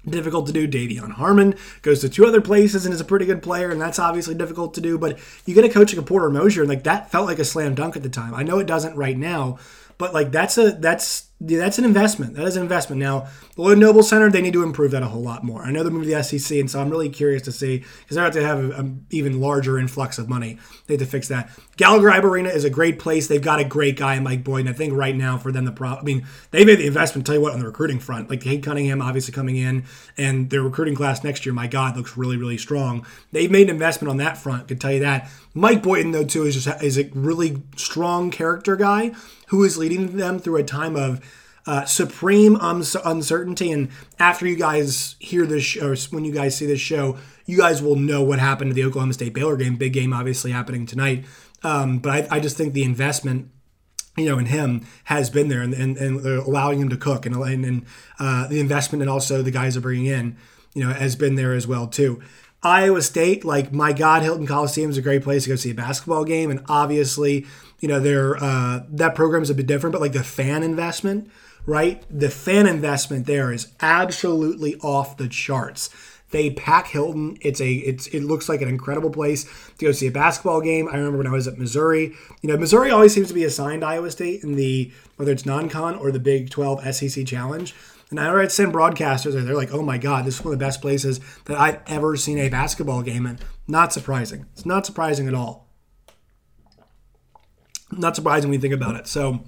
difficult 0.09 0.47
to 0.47 0.53
do. 0.53 0.67
De'Vion 0.67 1.13
Harmon 1.13 1.55
goes 1.83 2.01
to 2.01 2.09
two 2.09 2.27
other 2.27 2.41
places 2.41 2.85
and 2.85 2.95
is 2.95 3.01
a 3.01 3.05
pretty 3.05 3.27
good 3.27 3.43
player, 3.43 3.71
and 3.71 3.81
that's 3.81 3.99
obviously 3.99 4.35
difficult 4.35 4.75
to 4.75 4.81
do. 4.81 4.99
But 4.99 5.19
you 5.47 5.55
get 5.55 5.65
a 5.65 5.69
coach 5.69 5.93
like 5.93 6.03
a 6.03 6.07
Porter 6.07 6.31
Moser, 6.31 6.63
and 6.63 6.69
like 6.69 6.85
that 6.85 7.11
felt 7.11 7.27
like 7.27 7.39
a 7.39 7.45
slam 7.45 7.75
dunk 7.75 7.97
at 7.97 8.03
the 8.03 8.09
time. 8.09 8.35
I 8.35 8.43
know 8.43 8.59
it 8.59 8.67
doesn't 8.67 8.97
right 8.97 9.17
now, 9.17 9.59
but 9.99 10.15
like 10.15 10.31
that's 10.31 10.59
a 10.59 10.73
that's 10.73 11.30
that's 11.41 11.79
an 11.79 11.87
investment. 11.87 12.35
That 12.35 12.45
is 12.47 12.57
an 12.57 12.63
investment. 12.63 13.01
Now, 13.01 13.29
the 13.57 13.63
Lloyd 13.63 13.79
Noble 13.79 14.03
Center, 14.03 14.31
they 14.31 14.43
need 14.43 14.53
to 14.53 14.63
improve 14.63 14.91
that 14.91 15.03
a 15.03 15.07
whole 15.07 15.23
lot 15.23 15.43
more. 15.43 15.63
I 15.63 15.71
know 15.71 15.83
they're 15.83 15.91
moving 15.91 16.11
to 16.11 16.15
the 16.15 16.23
SEC, 16.23 16.59
and 16.59 16.71
so 16.71 16.81
I'm 16.81 16.91
really 16.91 17.09
curious 17.09 17.43
to 17.43 17.53
see 17.53 17.79
because 17.79 18.17
they're 18.17 18.31
going 18.31 18.43
to 18.43 18.47
have 18.47 18.79
an 18.79 19.07
even 19.11 19.41
larger 19.41 19.79
influx 19.79 20.19
of 20.19 20.29
money. 20.29 20.59
They 20.87 20.95
have 20.95 21.01
to 21.01 21.07
fix 21.07 21.29
that. 21.29 21.51
Gallagher 21.79 22.09
Arena 22.09 22.51
is 22.51 22.65
a 22.65 22.71
great 22.71 22.99
place. 22.99 23.27
They've 23.27 23.41
got 23.41 23.59
a 23.59 23.65
great 23.65 23.97
guy, 23.97 24.21
Mike 24.21 24.45
Boyd, 24.45 24.61
and 24.61 24.69
I 24.69 24.73
think 24.75 24.93
right 24.93 25.17
now 25.17 25.39
for 25.39 25.51
them 25.51 25.65
the 25.65 25.73
problem. 25.73 26.01
I 26.03 26.05
mean, 26.05 26.27
they 26.51 26.65
made 26.67 26.79
the 26.79 26.87
investment. 26.87 27.27
Tell 27.27 27.37
you 27.37 27.41
what, 27.41 27.55
on 27.55 27.61
the 27.61 27.67
recruiting 27.67 28.01
front, 28.01 28.29
like 28.29 28.43
Cade 28.43 28.63
Cunningham 28.63 29.01
obviously 29.01 29.33
coming 29.33 29.57
in, 29.57 29.85
and 30.19 30.51
their 30.51 30.63
recruiting 30.63 30.95
class 30.95 31.25
next 31.25 31.47
year, 31.47 31.55
my 31.55 31.67
God, 31.67 31.97
looks 31.97 32.19
really 32.19 32.37
really 32.37 32.59
strong. 32.59 33.07
They've 33.33 33.51
made 33.51 33.69
an 33.69 33.71
investment 33.71 34.11
on 34.11 34.19
that 34.19 34.37
front. 34.37 34.69
Can 34.69 34.79
tell 34.79 34.93
you 34.93 35.01
that. 35.01 35.31
Mike 35.55 35.83
Boynton 35.83 36.13
though 36.13 36.25
too 36.25 36.45
is 36.45 36.63
just 36.63 36.83
is 36.83 36.99
a 36.99 37.11
really 37.15 37.63
strong 37.77 38.31
character 38.31 38.77
guy 38.77 39.13
who 39.49 39.65
is 39.65 39.77
leading 39.77 40.17
them 40.17 40.39
through 40.39 40.57
a 40.57 40.63
time 40.63 40.95
of 40.95 41.21
uh, 41.67 41.85
supreme 41.85 42.57
uncertainty. 42.61 43.71
And 43.71 43.91
after 44.19 44.47
you 44.47 44.57
guys 44.57 45.17
hear 45.19 45.47
this, 45.47 45.63
sh- 45.63 45.77
or 45.79 45.97
when 46.11 46.25
you 46.25 46.33
guys 46.33 46.57
see 46.57 46.67
this 46.67 46.81
show, 46.81 47.19
you 47.47 47.59
guys 47.59 47.83
will 47.83 47.97
know 47.97 48.23
what 48.23 48.39
happened 48.39 48.71
to 48.71 48.75
the 48.75 48.85
Oklahoma 48.85 49.13
State 49.13 49.35
Baylor 49.35 49.57
game. 49.57 49.77
Big 49.77 49.93
game, 49.93 50.13
obviously 50.13 50.53
happening 50.53 50.87
tonight. 50.87 51.25
Um, 51.63 51.99
but 51.99 52.33
I, 52.33 52.37
I, 52.37 52.41
just 52.41 52.57
think 52.57 52.73
the 52.73 52.85
investment, 52.85 53.51
you 54.17 54.25
know, 54.25 54.39
in 54.39 54.47
him 54.47 54.87
has 55.05 55.29
been 55.29 55.49
there, 55.49 55.61
and, 55.61 55.75
and, 55.75 55.97
and 55.99 56.25
allowing 56.25 56.81
him 56.81 56.89
to 56.89 56.97
cook, 56.97 57.27
and 57.27 57.37
and, 57.37 57.85
uh, 58.19 58.47
the 58.49 58.61
investment, 58.61 59.03
and 59.03 59.11
also 59.11 59.43
the 59.43 59.51
guys 59.51 59.77
are 59.77 59.83
bringing 59.83 60.07
in, 60.07 60.39
you 60.75 60.83
know, 60.83 60.93
has 60.95 61.17
been 61.17 61.35
there 61.35 61.53
as 61.53 61.67
well 61.67 61.87
too. 61.87 62.23
Iowa 62.63 63.03
State, 63.03 63.45
like 63.45 63.73
my 63.73 63.93
God, 63.93 64.23
Hilton 64.23 64.47
Coliseum 64.47 64.91
is 64.91 64.97
a 64.97 65.03
great 65.03 65.23
place 65.23 65.45
to 65.45 65.51
go 65.51 65.57
see 65.57 65.71
a 65.71 65.75
basketball 65.75 66.25
game, 66.25 66.51
and 66.51 66.65
obviously, 66.69 67.47
you 67.81 67.89
know, 67.89 68.01
their 68.01 68.43
uh, 68.43 68.81
that 68.89 69.15
program's 69.15 69.51
a 69.51 69.55
bit 69.55 69.67
different, 69.67 69.93
but 69.93 70.01
like 70.01 70.13
the 70.13 70.25
fan 70.25 70.63
investment 70.63 71.31
right? 71.67 72.05
The 72.11 72.31
fan 72.31 72.67
investment 72.67 73.27
there 73.27 73.53
is 73.53 73.69
absolutely 73.81 74.77
off 74.77 75.17
the 75.17 75.29
charts. 75.29 75.91
They 76.31 76.51
pack 76.51 76.89
Hilton. 76.89 77.39
It's 77.41 77.61
a 77.61 77.73
it's 77.73 78.07
it 78.09 78.21
looks 78.21 78.49
like 78.49 78.63
an 78.63 78.69
incredible 78.69 79.11
place 79.11 79.45
to 79.79 79.85
go 79.85 79.93
see 79.93 80.07
a 80.07 80.13
basketball 80.13 80.61
game. 80.61 80.89
I 80.89 80.97
remember 80.97 81.19
when 81.19 81.27
I 81.27 81.33
was 81.33 81.49
at 81.49 81.59
Missouri. 81.59 82.15
You 82.41 82.49
know, 82.49 82.57
Missouri 82.57 82.91
always 82.91 83.13
seems 83.13 83.29
to 83.29 83.35
be 83.35 83.45
assigned 83.45 83.85
Iowa 83.85 84.11
State 84.11 84.45
in 84.45 84.55
the 84.55 84.93
whether 85.17 85.33
it's 85.33 85.45
non-con 85.45 85.97
or 85.97 86.13
the 86.13 86.21
Big 86.21 86.51
12 86.51 86.95
SEC 86.95 87.27
Challenge. 87.27 87.75
And 88.11 88.19
I 88.19 88.31
read 88.33 88.51
some 88.51 88.73
broadcasters 88.73 89.37
and 89.37 89.47
they're 89.47 89.57
like, 89.57 89.73
"Oh 89.73 89.83
my 89.83 89.99
God, 89.99 90.25
this 90.25 90.37
is 90.37 90.45
one 90.45 90.53
of 90.53 90.59
the 90.59 90.65
best 90.65 90.81
places 90.81 91.21
that 91.47 91.59
I've 91.59 91.81
ever 91.87 92.17
seen 92.17 92.39
a 92.39 92.49
basketball 92.49 93.03
game 93.03 93.27
in." 93.27 93.39
Not 93.67 93.93
surprising. 93.93 94.47
It's 94.53 94.67
not 94.67 94.87
surprising 94.87 95.27
at 95.27 95.35
all. 95.35 95.69
Not 97.93 98.15
surprising 98.15 98.51
when 98.51 98.59
you 98.59 98.61
think 98.61 98.75
about 98.75 98.97
it. 98.97 99.09
So, 99.09 99.41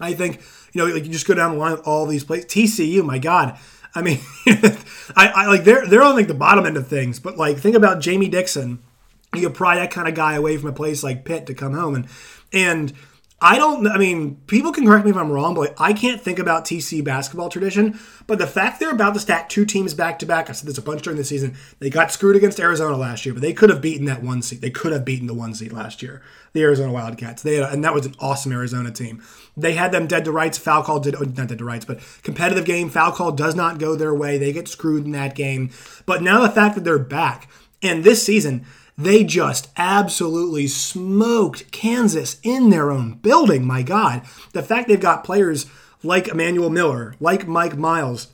I 0.00 0.14
think 0.14 0.40
you 0.72 0.80
know, 0.80 0.92
like 0.92 1.04
you 1.04 1.12
just 1.12 1.26
go 1.26 1.34
down 1.34 1.52
the 1.52 1.58
line 1.58 1.72
with 1.72 1.86
all 1.86 2.06
these 2.06 2.24
places. 2.24 2.46
TCU, 2.46 3.04
my 3.04 3.18
God. 3.18 3.58
I 3.94 4.02
mean, 4.02 4.20
I, 5.16 5.26
I, 5.34 5.46
like 5.46 5.64
they're 5.64 5.86
they're 5.86 6.02
on 6.02 6.14
like 6.14 6.28
the 6.28 6.34
bottom 6.34 6.64
end 6.64 6.76
of 6.76 6.86
things, 6.86 7.18
but 7.18 7.36
like 7.36 7.58
think 7.58 7.76
about 7.76 8.00
Jamie 8.00 8.28
Dixon. 8.28 8.80
You 9.34 9.50
pry 9.50 9.76
that 9.76 9.90
kind 9.90 10.08
of 10.08 10.14
guy 10.14 10.34
away 10.34 10.56
from 10.56 10.70
a 10.70 10.72
place 10.72 11.04
like 11.04 11.24
Pitt 11.24 11.46
to 11.46 11.54
come 11.54 11.74
home 11.74 11.94
and 11.94 12.06
and 12.52 12.92
I 13.42 13.56
don't. 13.56 13.86
I 13.86 13.96
mean, 13.96 14.36
people 14.46 14.70
can 14.70 14.84
correct 14.86 15.06
me 15.06 15.12
if 15.12 15.16
I'm 15.16 15.32
wrong, 15.32 15.54
but 15.54 15.74
I 15.78 15.94
can't 15.94 16.20
think 16.20 16.38
about 16.38 16.66
TC 16.66 17.02
basketball 17.02 17.48
tradition. 17.48 17.98
But 18.26 18.38
the 18.38 18.46
fact 18.46 18.78
they're 18.78 18.90
about 18.90 19.14
to 19.14 19.20
stack 19.20 19.48
two 19.48 19.64
teams 19.64 19.94
back 19.94 20.18
to 20.18 20.26
back, 20.26 20.50
I 20.50 20.52
said 20.52 20.68
this 20.68 20.76
a 20.76 20.82
bunch 20.82 21.02
during 21.02 21.16
the 21.16 21.24
season. 21.24 21.56
They 21.78 21.88
got 21.88 22.12
screwed 22.12 22.36
against 22.36 22.60
Arizona 22.60 22.98
last 22.98 23.24
year, 23.24 23.32
but 23.32 23.40
they 23.40 23.54
could 23.54 23.70
have 23.70 23.80
beaten 23.80 24.04
that 24.06 24.22
one 24.22 24.42
seed. 24.42 24.60
They 24.60 24.68
could 24.68 24.92
have 24.92 25.06
beaten 25.06 25.26
the 25.26 25.32
one 25.32 25.54
seed 25.54 25.72
last 25.72 26.02
year, 26.02 26.20
the 26.52 26.62
Arizona 26.62 26.92
Wildcats. 26.92 27.42
They 27.42 27.56
had, 27.56 27.72
and 27.72 27.82
that 27.82 27.94
was 27.94 28.04
an 28.04 28.14
awesome 28.20 28.52
Arizona 28.52 28.90
team. 28.90 29.22
They 29.56 29.72
had 29.72 29.90
them 29.90 30.06
dead 30.06 30.26
to 30.26 30.32
rights. 30.32 30.58
Foul 30.58 30.82
call 30.82 31.00
did 31.00 31.14
not 31.18 31.48
dead 31.48 31.58
to 31.58 31.64
rights, 31.64 31.86
but 31.86 32.00
competitive 32.22 32.66
game. 32.66 32.90
Foul 32.90 33.12
call 33.12 33.32
does 33.32 33.54
not 33.54 33.78
go 33.78 33.96
their 33.96 34.14
way. 34.14 34.36
They 34.36 34.52
get 34.52 34.68
screwed 34.68 35.06
in 35.06 35.12
that 35.12 35.34
game. 35.34 35.70
But 36.04 36.22
now 36.22 36.42
the 36.42 36.50
fact 36.50 36.74
that 36.74 36.84
they're 36.84 36.98
back 36.98 37.48
and 37.82 38.04
this 38.04 38.24
season 38.24 38.66
they 39.02 39.24
just 39.24 39.70
absolutely 39.76 40.66
smoked 40.66 41.70
Kansas 41.72 42.38
in 42.42 42.70
their 42.70 42.90
own 42.90 43.14
building. 43.14 43.64
My 43.66 43.82
God. 43.82 44.22
The 44.52 44.62
fact 44.62 44.88
they've 44.88 45.00
got 45.00 45.24
players 45.24 45.66
like 46.02 46.28
Emmanuel 46.28 46.70
Miller, 46.70 47.14
like 47.20 47.46
Mike 47.46 47.76
Miles, 47.76 48.28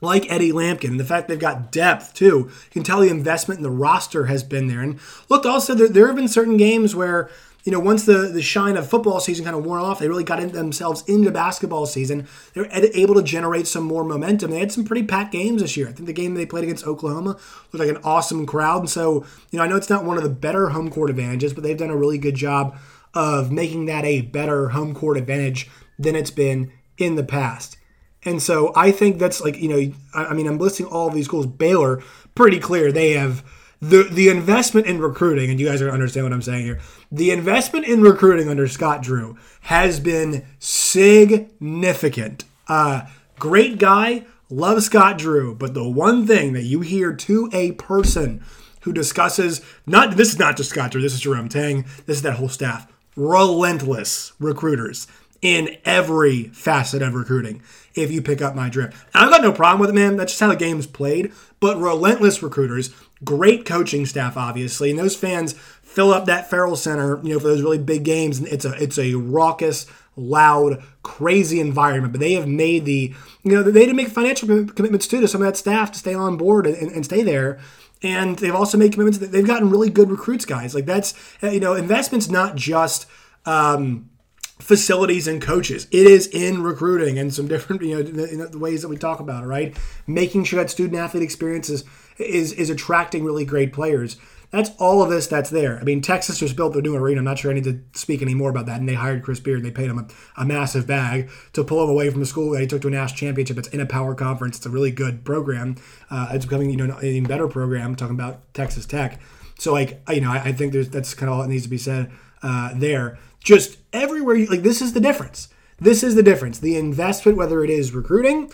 like 0.00 0.30
Eddie 0.30 0.52
Lampkin. 0.52 0.98
The 0.98 1.04
fact 1.04 1.28
they've 1.28 1.38
got 1.38 1.72
depth 1.72 2.14
too. 2.14 2.50
You 2.50 2.70
can 2.70 2.82
tell 2.82 3.00
the 3.00 3.08
investment 3.08 3.58
in 3.58 3.64
the 3.64 3.70
roster 3.70 4.26
has 4.26 4.42
been 4.42 4.68
there. 4.68 4.82
And 4.82 4.98
look, 5.28 5.44
also 5.44 5.74
there, 5.74 5.88
there 5.88 6.06
have 6.06 6.16
been 6.16 6.28
certain 6.28 6.56
games 6.56 6.94
where 6.94 7.28
you 7.66 7.72
know, 7.72 7.80
once 7.80 8.04
the, 8.04 8.30
the 8.32 8.40
shine 8.40 8.76
of 8.76 8.88
football 8.88 9.18
season 9.18 9.44
kind 9.44 9.56
of 9.56 9.66
wore 9.66 9.80
off, 9.80 9.98
they 9.98 10.08
really 10.08 10.22
got 10.22 10.38
in 10.38 10.52
themselves 10.52 11.02
into 11.08 11.32
basketball 11.32 11.84
season. 11.84 12.28
They 12.54 12.60
were 12.60 12.68
able 12.70 13.16
to 13.16 13.24
generate 13.24 13.66
some 13.66 13.82
more 13.82 14.04
momentum. 14.04 14.52
They 14.52 14.60
had 14.60 14.70
some 14.70 14.84
pretty 14.84 15.02
packed 15.02 15.32
games 15.32 15.60
this 15.60 15.76
year. 15.76 15.88
I 15.88 15.92
think 15.92 16.06
the 16.06 16.12
game 16.12 16.34
they 16.34 16.46
played 16.46 16.62
against 16.62 16.86
Oklahoma 16.86 17.30
looked 17.72 17.74
like 17.74 17.88
an 17.88 18.00
awesome 18.04 18.46
crowd. 18.46 18.82
And 18.82 18.90
so, 18.90 19.26
you 19.50 19.58
know, 19.58 19.64
I 19.64 19.66
know 19.66 19.74
it's 19.74 19.90
not 19.90 20.04
one 20.04 20.16
of 20.16 20.22
the 20.22 20.30
better 20.30 20.68
home 20.68 20.90
court 20.90 21.10
advantages, 21.10 21.52
but 21.52 21.64
they've 21.64 21.76
done 21.76 21.90
a 21.90 21.96
really 21.96 22.18
good 22.18 22.36
job 22.36 22.78
of 23.14 23.50
making 23.50 23.86
that 23.86 24.04
a 24.04 24.20
better 24.20 24.68
home 24.68 24.94
court 24.94 25.16
advantage 25.16 25.68
than 25.98 26.14
it's 26.14 26.30
been 26.30 26.70
in 26.98 27.16
the 27.16 27.24
past. 27.24 27.78
And 28.24 28.40
so 28.40 28.72
I 28.76 28.92
think 28.92 29.18
that's 29.18 29.40
like, 29.40 29.56
you 29.56 29.68
know, 29.68 29.92
I, 30.14 30.34
mean, 30.34 30.46
I'm 30.46 30.58
listing 30.58 30.86
all 30.86 31.08
of 31.08 31.14
these 31.14 31.24
schools. 31.24 31.46
Baylor, 31.46 32.00
pretty 32.36 32.60
clear. 32.60 32.92
They 32.92 33.12
have 33.14 33.42
the 33.88 34.08
the 34.10 34.28
investment 34.28 34.86
in 34.86 35.00
recruiting, 35.00 35.50
and 35.50 35.60
you 35.60 35.66
guys 35.66 35.80
are 35.80 35.86
gonna 35.86 35.94
understand 35.94 36.24
what 36.24 36.32
I'm 36.32 36.42
saying 36.42 36.64
here. 36.64 36.80
The 37.10 37.30
investment 37.30 37.86
in 37.86 38.02
recruiting 38.02 38.48
under 38.48 38.66
Scott 38.68 39.02
Drew 39.02 39.36
has 39.62 40.00
been 40.00 40.44
significant. 40.58 42.44
Uh, 42.68 43.02
great 43.38 43.78
guy, 43.78 44.24
love 44.50 44.82
Scott 44.82 45.18
Drew, 45.18 45.54
but 45.54 45.74
the 45.74 45.88
one 45.88 46.26
thing 46.26 46.52
that 46.54 46.64
you 46.64 46.80
hear 46.80 47.12
to 47.14 47.50
a 47.52 47.72
person 47.72 48.42
who 48.82 48.92
discusses 48.92 49.60
not 49.86 50.16
this 50.16 50.30
is 50.30 50.38
not 50.38 50.56
just 50.56 50.70
Scott 50.70 50.90
Drew, 50.90 51.02
this 51.02 51.14
is 51.14 51.20
Jerome 51.20 51.48
Tang, 51.48 51.84
this 52.06 52.16
is 52.16 52.22
that 52.22 52.36
whole 52.36 52.48
staff, 52.48 52.90
relentless 53.16 54.32
recruiters 54.38 55.06
in 55.42 55.76
every 55.84 56.44
facet 56.44 57.02
of 57.02 57.14
recruiting. 57.14 57.62
If 57.94 58.10
you 58.10 58.20
pick 58.20 58.42
up 58.42 58.54
my 58.54 58.68
drift, 58.68 58.96
I've 59.14 59.30
got 59.30 59.42
no 59.42 59.52
problem 59.52 59.80
with 59.80 59.90
it, 59.90 59.94
man. 59.94 60.16
That's 60.16 60.32
just 60.32 60.40
how 60.40 60.48
the 60.48 60.56
game's 60.56 60.86
played. 60.86 61.32
But 61.60 61.78
relentless 61.78 62.42
recruiters 62.42 62.94
Great 63.24 63.64
coaching 63.64 64.04
staff, 64.04 64.36
obviously, 64.36 64.90
and 64.90 64.98
those 64.98 65.16
fans 65.16 65.54
fill 65.82 66.12
up 66.12 66.26
that 66.26 66.50
Ferrell 66.50 66.76
Center, 66.76 67.18
you 67.22 67.32
know, 67.32 67.40
for 67.40 67.48
those 67.48 67.62
really 67.62 67.78
big 67.78 68.04
games. 68.04 68.38
And 68.38 68.46
it's 68.48 68.66
a 68.66 68.72
it's 68.74 68.98
a 68.98 69.14
raucous, 69.14 69.86
loud, 70.16 70.82
crazy 71.02 71.58
environment. 71.58 72.12
But 72.12 72.20
they 72.20 72.34
have 72.34 72.46
made 72.46 72.84
the, 72.84 73.14
you 73.42 73.52
know, 73.52 73.62
they 73.62 73.80
had 73.80 73.88
to 73.88 73.94
make 73.94 74.08
financial 74.08 74.66
commitments 74.66 75.06
too 75.06 75.22
to 75.22 75.28
some 75.28 75.40
of 75.40 75.46
that 75.46 75.56
staff 75.56 75.90
to 75.92 75.98
stay 75.98 76.12
on 76.12 76.36
board 76.36 76.66
and, 76.66 76.92
and 76.92 77.04
stay 77.06 77.22
there. 77.22 77.58
And 78.02 78.38
they've 78.38 78.54
also 78.54 78.76
made 78.76 78.92
commitments 78.92 79.18
that 79.18 79.32
they've 79.32 79.46
gotten 79.46 79.70
really 79.70 79.88
good 79.88 80.10
recruits, 80.10 80.44
guys. 80.44 80.74
Like 80.74 80.84
that's, 80.84 81.14
you 81.40 81.60
know, 81.60 81.74
investments 81.74 82.28
not 82.28 82.54
just. 82.54 83.06
Um, 83.46 84.10
facilities 84.58 85.28
and 85.28 85.42
coaches. 85.42 85.86
It 85.90 86.06
is 86.06 86.26
in 86.28 86.62
recruiting 86.62 87.18
and 87.18 87.32
some 87.32 87.46
different, 87.46 87.82
you 87.82 87.96
know, 87.96 88.02
the, 88.02 88.48
the 88.48 88.58
ways 88.58 88.80
that 88.82 88.88
we 88.88 88.96
talk 88.96 89.20
about 89.20 89.44
it, 89.44 89.46
right? 89.46 89.76
Making 90.06 90.44
sure 90.44 90.58
that 90.60 90.70
student 90.70 90.98
athlete 90.98 91.22
experiences 91.22 91.82
is 91.82 91.88
is 92.18 92.52
is 92.52 92.70
attracting 92.70 93.24
really 93.24 93.44
great 93.44 93.72
players. 93.72 94.16
That's 94.50 94.70
all 94.78 95.02
of 95.02 95.10
this 95.10 95.26
that's 95.26 95.50
there. 95.50 95.78
I 95.78 95.82
mean, 95.82 96.00
Texas 96.00 96.38
just 96.38 96.56
built 96.56 96.72
their 96.72 96.82
new 96.82 96.94
arena. 96.94 97.18
I'm 97.18 97.24
not 97.24 97.38
sure 97.38 97.50
I 97.50 97.54
need 97.54 97.64
to 97.64 97.80
speak 97.94 98.22
any 98.22 98.34
more 98.34 98.48
about 98.48 98.66
that. 98.66 98.78
And 98.78 98.88
they 98.88 98.94
hired 98.94 99.24
Chris 99.24 99.40
Beard. 99.40 99.58
and 99.58 99.66
They 99.66 99.72
paid 99.72 99.90
him 99.90 99.98
a, 99.98 100.06
a 100.40 100.46
massive 100.46 100.86
bag 100.86 101.28
to 101.52 101.64
pull 101.64 101.82
him 101.82 101.90
away 101.90 102.10
from 102.10 102.20
the 102.20 102.26
school 102.26 102.52
that 102.52 102.60
he 102.60 102.66
took 102.66 102.80
to 102.82 102.88
a 102.88 102.90
national 102.92 103.18
championship. 103.18 103.58
It's 103.58 103.68
in 103.68 103.80
a 103.80 103.86
power 103.86 104.14
conference. 104.14 104.58
It's 104.58 104.66
a 104.66 104.70
really 104.70 104.92
good 104.92 105.24
program. 105.24 105.76
Uh, 106.10 106.28
it's 106.30 106.44
becoming 106.44 106.70
you 106.70 106.76
know 106.76 106.96
an 106.96 107.04
even 107.04 107.24
better 107.24 107.48
program. 107.48 107.96
Talking 107.96 108.14
about 108.14 108.54
Texas 108.54 108.86
Tech. 108.86 109.20
So 109.58 109.72
like 109.72 110.00
you 110.10 110.20
know, 110.20 110.30
I, 110.30 110.36
I 110.36 110.52
think 110.52 110.72
there's 110.72 110.90
that's 110.90 111.14
kind 111.14 111.28
of 111.28 111.36
all 111.36 111.42
that 111.42 111.48
needs 111.48 111.64
to 111.64 111.68
be 111.68 111.78
said 111.78 112.12
uh, 112.42 112.70
there. 112.74 113.18
Just 113.40 113.78
everywhere, 113.92 114.36
you, 114.36 114.46
like 114.46 114.62
this 114.62 114.80
is 114.80 114.92
the 114.92 115.00
difference. 115.00 115.48
This 115.78 116.02
is 116.02 116.14
the 116.14 116.22
difference. 116.22 116.58
The 116.58 116.76
investment, 116.76 117.36
whether 117.36 117.62
it 117.62 117.70
is 117.70 117.92
recruiting 117.92 118.50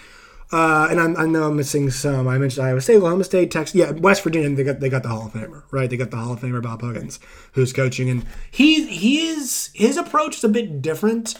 uh, 0.53 0.89
and 0.91 1.01
I'm, 1.01 1.17
I 1.17 1.25
know 1.25 1.45
I'm 1.45 1.57
missing 1.57 1.91
some. 1.91 2.29
I 2.29 2.37
mentioned 2.37 2.67
Iowa 2.67 2.81
State, 2.83 2.97
Oklahoma 2.97 3.25
State, 3.25 3.51
Texas. 3.51 3.75
Yeah, 3.75 3.93
West 3.93 4.23
Virginia. 4.23 4.55
They 4.55 4.65
got 4.65 4.81
they 4.81 4.91
got 4.91 5.03
the 5.03 5.09
Hall 5.09 5.27
of 5.27 5.33
Famer, 5.33 5.63
right? 5.71 5.89
They 5.89 5.97
got 5.97 6.11
the 6.11 6.19
Hall 6.19 6.35
of 6.35 6.41
Famer 6.41 6.63
Bob 6.63 6.83
Huggins, 6.83 7.19
who's 7.53 7.73
coaching, 7.73 8.11
and 8.11 8.27
he 8.51 8.87
he 8.87 9.29
is 9.29 9.71
his 9.75 9.97
approach 9.97 10.37
is 10.37 10.45
a 10.45 10.51
bit 10.51 10.83
different. 10.83 11.35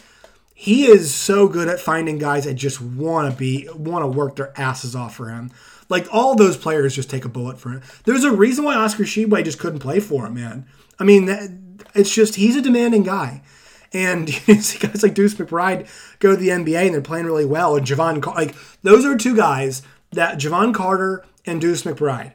He 0.55 0.85
is 0.85 1.13
so 1.13 1.47
good 1.47 1.67
at 1.67 1.79
finding 1.79 2.17
guys 2.17 2.45
that 2.45 2.55
just 2.55 2.81
want 2.81 3.31
to 3.31 3.37
be 3.37 3.69
want 3.75 4.03
to 4.03 4.07
work 4.07 4.35
their 4.35 4.59
asses 4.59 4.95
off 4.95 5.15
for 5.15 5.29
him. 5.29 5.51
Like 5.89 6.07
all 6.11 6.33
those 6.33 6.57
players 6.57 6.95
just 6.95 7.09
take 7.09 7.25
a 7.25 7.29
bullet 7.29 7.59
for 7.59 7.69
him. 7.69 7.81
There's 8.05 8.23
a 8.23 8.31
reason 8.31 8.63
why 8.63 8.75
Oscar 8.75 9.03
Tshiebwe 9.03 9.43
just 9.43 9.59
couldn't 9.59 9.79
play 9.79 9.99
for 9.99 10.25
him, 10.25 10.33
man. 10.35 10.65
I 10.97 11.03
mean, 11.03 11.25
that, 11.25 11.51
it's 11.93 12.13
just 12.13 12.35
he's 12.35 12.55
a 12.55 12.61
demanding 12.61 13.03
guy. 13.03 13.43
And 13.93 14.29
you 14.47 14.61
see 14.61 14.79
guys 14.79 15.03
like 15.03 15.13
Deuce 15.13 15.35
McBride 15.35 15.87
go 16.19 16.31
to 16.31 16.37
the 16.37 16.49
NBA 16.49 16.85
and 16.85 16.93
they're 16.93 17.01
playing 17.01 17.25
really 17.25 17.45
well. 17.45 17.75
And 17.75 17.85
Jevon, 17.85 18.25
like 18.35 18.55
those 18.81 19.05
are 19.05 19.17
two 19.17 19.35
guys 19.35 19.81
that 20.11 20.37
Jevon 20.37 20.73
Carter 20.73 21.25
and 21.45 21.61
Deuce 21.61 21.83
McBride. 21.83 22.33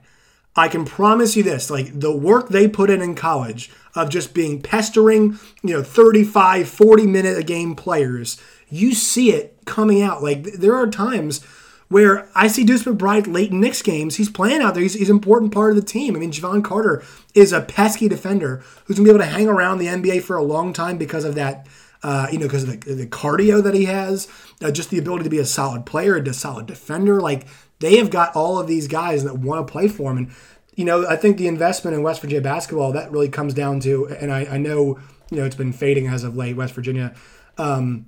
I 0.57 0.69
can 0.69 0.85
promise 0.85 1.37
you 1.37 1.43
this: 1.43 1.71
like 1.71 1.99
the 1.99 2.15
work 2.15 2.49
they 2.49 2.67
put 2.67 2.91
in 2.91 3.01
in 3.01 3.15
college 3.15 3.71
of 3.95 4.11
just 4.11 4.35
being 4.35 4.61
pestering, 4.61 5.39
you 5.63 5.75
know, 5.75 5.83
35, 5.83 6.69
40 6.69 7.07
minute 7.07 7.39
a 7.39 7.43
game 7.43 7.75
players, 7.75 8.41
you 8.69 8.95
see 8.95 9.33
it 9.33 9.59
coming 9.65 10.03
out. 10.03 10.23
Like 10.23 10.43
there 10.55 10.75
are 10.75 10.89
times 10.89 11.45
where 11.89 12.29
I 12.35 12.49
see 12.49 12.65
Deuce 12.65 12.85
McBride 12.85 13.33
late 13.33 13.51
in 13.51 13.61
Knicks 13.61 13.83
games. 13.83 14.17
He's 14.17 14.29
playing 14.29 14.61
out 14.61 14.75
there. 14.75 14.83
He's, 14.83 14.95
he's 14.95 15.11
an 15.11 15.17
important 15.17 15.53
part 15.53 15.71
of 15.71 15.77
the 15.77 15.83
team. 15.83 16.15
I 16.15 16.19
mean, 16.19 16.31
Jevon 16.31 16.63
Carter 16.63 17.03
is 17.35 17.53
a 17.53 17.63
pesky 17.63 18.09
defender 18.09 18.63
who's 18.85 18.97
going 18.97 19.07
to 19.07 19.13
be 19.13 19.17
able 19.17 19.25
to 19.25 19.37
hang 19.37 19.49
around 19.49 19.79
the 19.79 19.87
NBA 19.87 20.23
for 20.23 20.37
a 20.37 20.43
long 20.43 20.73
time 20.73 20.99
because 20.99 21.25
of 21.25 21.35
that, 21.37 21.67
uh, 22.03 22.29
you 22.31 22.39
know, 22.39 22.47
because 22.47 22.65
of 22.65 22.81
the, 22.81 22.95
the, 22.95 23.07
cardio 23.07 23.63
that 23.63 23.75
he 23.75 23.87
has, 23.87 24.29
uh, 24.63 24.71
just 24.71 24.91
the 24.91 24.99
ability 24.99 25.25
to 25.25 25.31
be 25.31 25.39
a 25.39 25.47
solid 25.47 25.87
player, 25.87 26.17
a 26.17 26.35
solid 26.35 26.67
defender. 26.67 27.21
Like, 27.21 27.47
they 27.81 27.97
have 27.97 28.11
got 28.11 28.37
all 28.37 28.59
of 28.59 28.67
these 28.67 28.87
guys 28.87 29.25
that 29.25 29.39
want 29.39 29.67
to 29.67 29.73
play 29.73 29.89
for 29.89 30.11
him. 30.11 30.19
And, 30.19 30.31
you 30.75 30.85
know, 30.85 31.07
I 31.09 31.17
think 31.17 31.39
the 31.39 31.49
investment 31.49 31.97
in 31.97 32.03
West 32.03 32.21
Virginia 32.21 32.43
basketball, 32.43 32.93
that 32.93 33.11
really 33.11 33.29
comes 33.29 33.55
down 33.55 33.81
to, 33.81 34.07
and 34.09 34.31
I, 34.31 34.45
I 34.45 34.59
know, 34.59 34.99
you 35.31 35.39
know, 35.39 35.45
it's 35.45 35.57
been 35.57 35.73
fading 35.73 36.07
as 36.07 36.23
of 36.23 36.37
late, 36.37 36.55
West 36.57 36.75
Virginia. 36.75 37.15
Um, 37.57 38.07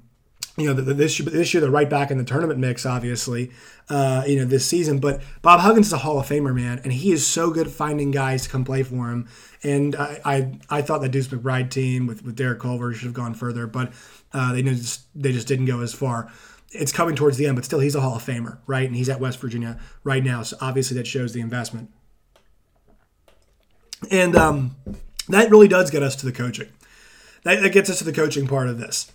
you 0.57 0.67
know, 0.67 0.75
this 0.75 1.19
year, 1.19 1.29
this 1.29 1.55
year 1.55 1.61
they're 1.61 1.71
right 1.71 1.89
back 1.89 2.11
in 2.11 2.19
the 2.19 2.25
tournament 2.25 2.59
mix, 2.59 2.85
obviously, 2.85 3.51
uh, 3.89 4.25
you 4.27 4.37
know, 4.37 4.45
this 4.45 4.67
season. 4.67 4.99
But 4.99 5.23
Bob 5.43 5.61
Huggins 5.61 5.87
is 5.87 5.93
a 5.93 5.99
Hall 5.99 6.19
of 6.19 6.27
Famer, 6.27 6.55
man, 6.55 6.81
and 6.83 6.93
he 6.93 7.13
is 7.13 7.27
so 7.27 7.51
good 7.51 7.71
finding 7.71 8.11
guys 8.11 8.45
to 8.45 8.51
come 8.51 8.65
play 8.65 8.83
for 8.83 9.11
him. 9.11 9.29
And 9.63 9.95
I, 9.95 10.21
I, 10.25 10.59
I 10.69 10.83
thought 10.83 11.03
that 11.03 11.11
Deuce 11.11 11.29
McBride 11.29 11.71
team 11.71 12.07
with, 12.07 12.25
with 12.25 12.37
Derek 12.37 12.61
Culver 12.61 12.93
should 12.93 13.07
have 13.07 13.15
gone 13.15 13.35
further, 13.35 13.67
but 13.67 13.93
uh, 14.33 14.53
they 14.53 14.63
just 14.63 15.07
they 15.15 15.33
just 15.33 15.47
didn't 15.49 15.67
go 15.67 15.81
as 15.81 15.95
far. 15.95 16.31
It's 16.73 16.93
coming 16.93 17.17
towards 17.17 17.37
the 17.37 17.47
end, 17.47 17.57
but 17.57 17.65
still, 17.65 17.81
he's 17.81 17.95
a 17.95 18.01
Hall 18.01 18.17
of 18.17 18.25
Famer, 18.25 18.59
right? 18.67 18.87
And 18.87 18.95
he's 18.95 19.09
at 19.09 19.21
West 19.21 19.41
Virginia 19.41 19.79
right 20.05 20.23
now, 20.23 20.43
so 20.43 20.57
obviously 20.61 20.97
that 20.99 21.07
shows 21.07 21.33
the 21.33 21.41
investment. 21.41 21.91
And 24.11 24.37
um, 24.37 24.77
that 25.29 25.51
really 25.51 25.69
does 25.69 25.91
get 25.91 26.03
us 26.03 26.17
to 26.17 26.27
the 26.27 26.33
coaching. 26.33 26.69
That, 27.43 27.61
that 27.63 27.73
gets 27.73 27.91
us 27.91 27.99
to 27.99 28.05
the 28.05 28.13
coaching 28.13 28.47
part 28.47 28.69
of 28.69 28.79
this 28.79 29.11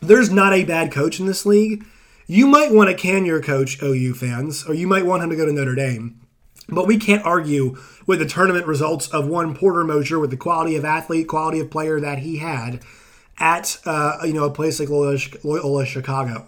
there's 0.00 0.30
not 0.30 0.52
a 0.52 0.64
bad 0.64 0.92
coach 0.92 1.20
in 1.20 1.26
this 1.26 1.46
league. 1.46 1.84
You 2.26 2.46
might 2.46 2.72
want 2.72 2.88
to 2.90 2.96
can 2.96 3.24
your 3.24 3.42
coach, 3.42 3.82
OU 3.82 4.14
fans, 4.14 4.64
or 4.66 4.74
you 4.74 4.86
might 4.86 5.06
want 5.06 5.22
him 5.22 5.30
to 5.30 5.36
go 5.36 5.46
to 5.46 5.52
Notre 5.52 5.74
Dame. 5.74 6.20
But 6.68 6.86
we 6.86 6.96
can't 6.96 7.24
argue 7.24 7.76
with 8.06 8.20
the 8.20 8.26
tournament 8.26 8.66
results 8.66 9.08
of 9.08 9.26
one 9.26 9.54
Porter 9.54 9.84
Moser 9.84 10.18
with 10.18 10.30
the 10.30 10.36
quality 10.36 10.76
of 10.76 10.84
athlete, 10.84 11.26
quality 11.26 11.58
of 11.58 11.70
player 11.70 12.00
that 12.00 12.20
he 12.20 12.38
had 12.38 12.80
at 13.38 13.78
uh, 13.84 14.18
you 14.24 14.32
know 14.32 14.44
a 14.44 14.50
place 14.50 14.78
like 14.78 14.90
Loyola 14.90 15.86
Chicago. 15.86 16.46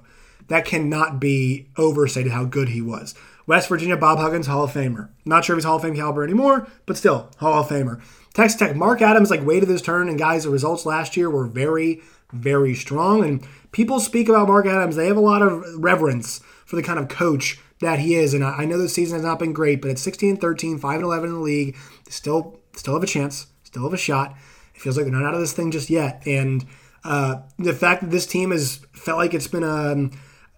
That 0.48 0.64
cannot 0.64 1.18
be 1.18 1.68
overstated 1.76 2.32
how 2.32 2.44
good 2.44 2.68
he 2.68 2.82
was. 2.82 3.14
West 3.46 3.68
Virginia, 3.68 3.96
Bob 3.96 4.18
Huggins, 4.18 4.46
Hall 4.46 4.64
of 4.64 4.72
Famer. 4.72 5.08
Not 5.24 5.44
sure 5.44 5.56
if 5.56 5.58
he's 5.58 5.64
Hall 5.64 5.76
of 5.76 5.82
Fame 5.82 5.96
caliber 5.96 6.22
anymore, 6.22 6.68
but 6.86 6.96
still, 6.96 7.30
Hall 7.38 7.60
of 7.60 7.68
Famer. 7.68 8.00
Texas 8.34 8.58
Tech, 8.58 8.76
Mark 8.76 9.02
Adams 9.02 9.30
like 9.30 9.44
waited 9.44 9.68
his 9.68 9.82
turn, 9.82 10.08
and 10.08 10.18
guys, 10.18 10.44
the 10.44 10.50
results 10.50 10.86
last 10.86 11.16
year 11.16 11.28
were 11.28 11.46
very, 11.46 12.00
very 12.32 12.74
strong. 12.74 13.24
And 13.24 13.46
people 13.72 14.00
speak 14.00 14.28
about 14.28 14.48
Mark 14.48 14.66
Adams, 14.66 14.96
they 14.96 15.06
have 15.06 15.16
a 15.16 15.20
lot 15.20 15.42
of 15.42 15.64
reverence 15.76 16.40
for 16.64 16.76
the 16.76 16.82
kind 16.82 16.98
of 16.98 17.08
coach 17.08 17.58
that 17.80 17.98
he 17.98 18.14
is. 18.14 18.32
And 18.34 18.44
I 18.44 18.64
know 18.64 18.78
this 18.78 18.94
season 18.94 19.16
has 19.16 19.24
not 19.24 19.38
been 19.38 19.52
great, 19.52 19.82
but 19.82 19.90
at 19.90 19.98
16 19.98 20.38
13, 20.38 20.78
5 20.78 20.94
and 20.94 21.04
11 21.04 21.28
in 21.28 21.34
the 21.34 21.40
league, 21.40 21.76
still 22.08 22.60
still 22.74 22.94
have 22.94 23.02
a 23.02 23.06
chance, 23.06 23.46
still 23.64 23.82
have 23.84 23.92
a 23.92 23.98
shot. 23.98 24.34
It 24.74 24.80
feels 24.80 24.96
like 24.96 25.04
they're 25.04 25.14
not 25.14 25.24
out 25.24 25.34
of 25.34 25.40
this 25.40 25.52
thing 25.52 25.70
just 25.70 25.90
yet. 25.90 26.22
And 26.26 26.64
uh, 27.04 27.42
the 27.58 27.74
fact 27.74 28.02
that 28.02 28.10
this 28.10 28.26
team 28.26 28.50
has 28.50 28.80
felt 28.92 29.18
like 29.18 29.34
it's 29.34 29.48
been 29.48 29.64
a 29.64 29.92
um, 29.92 30.10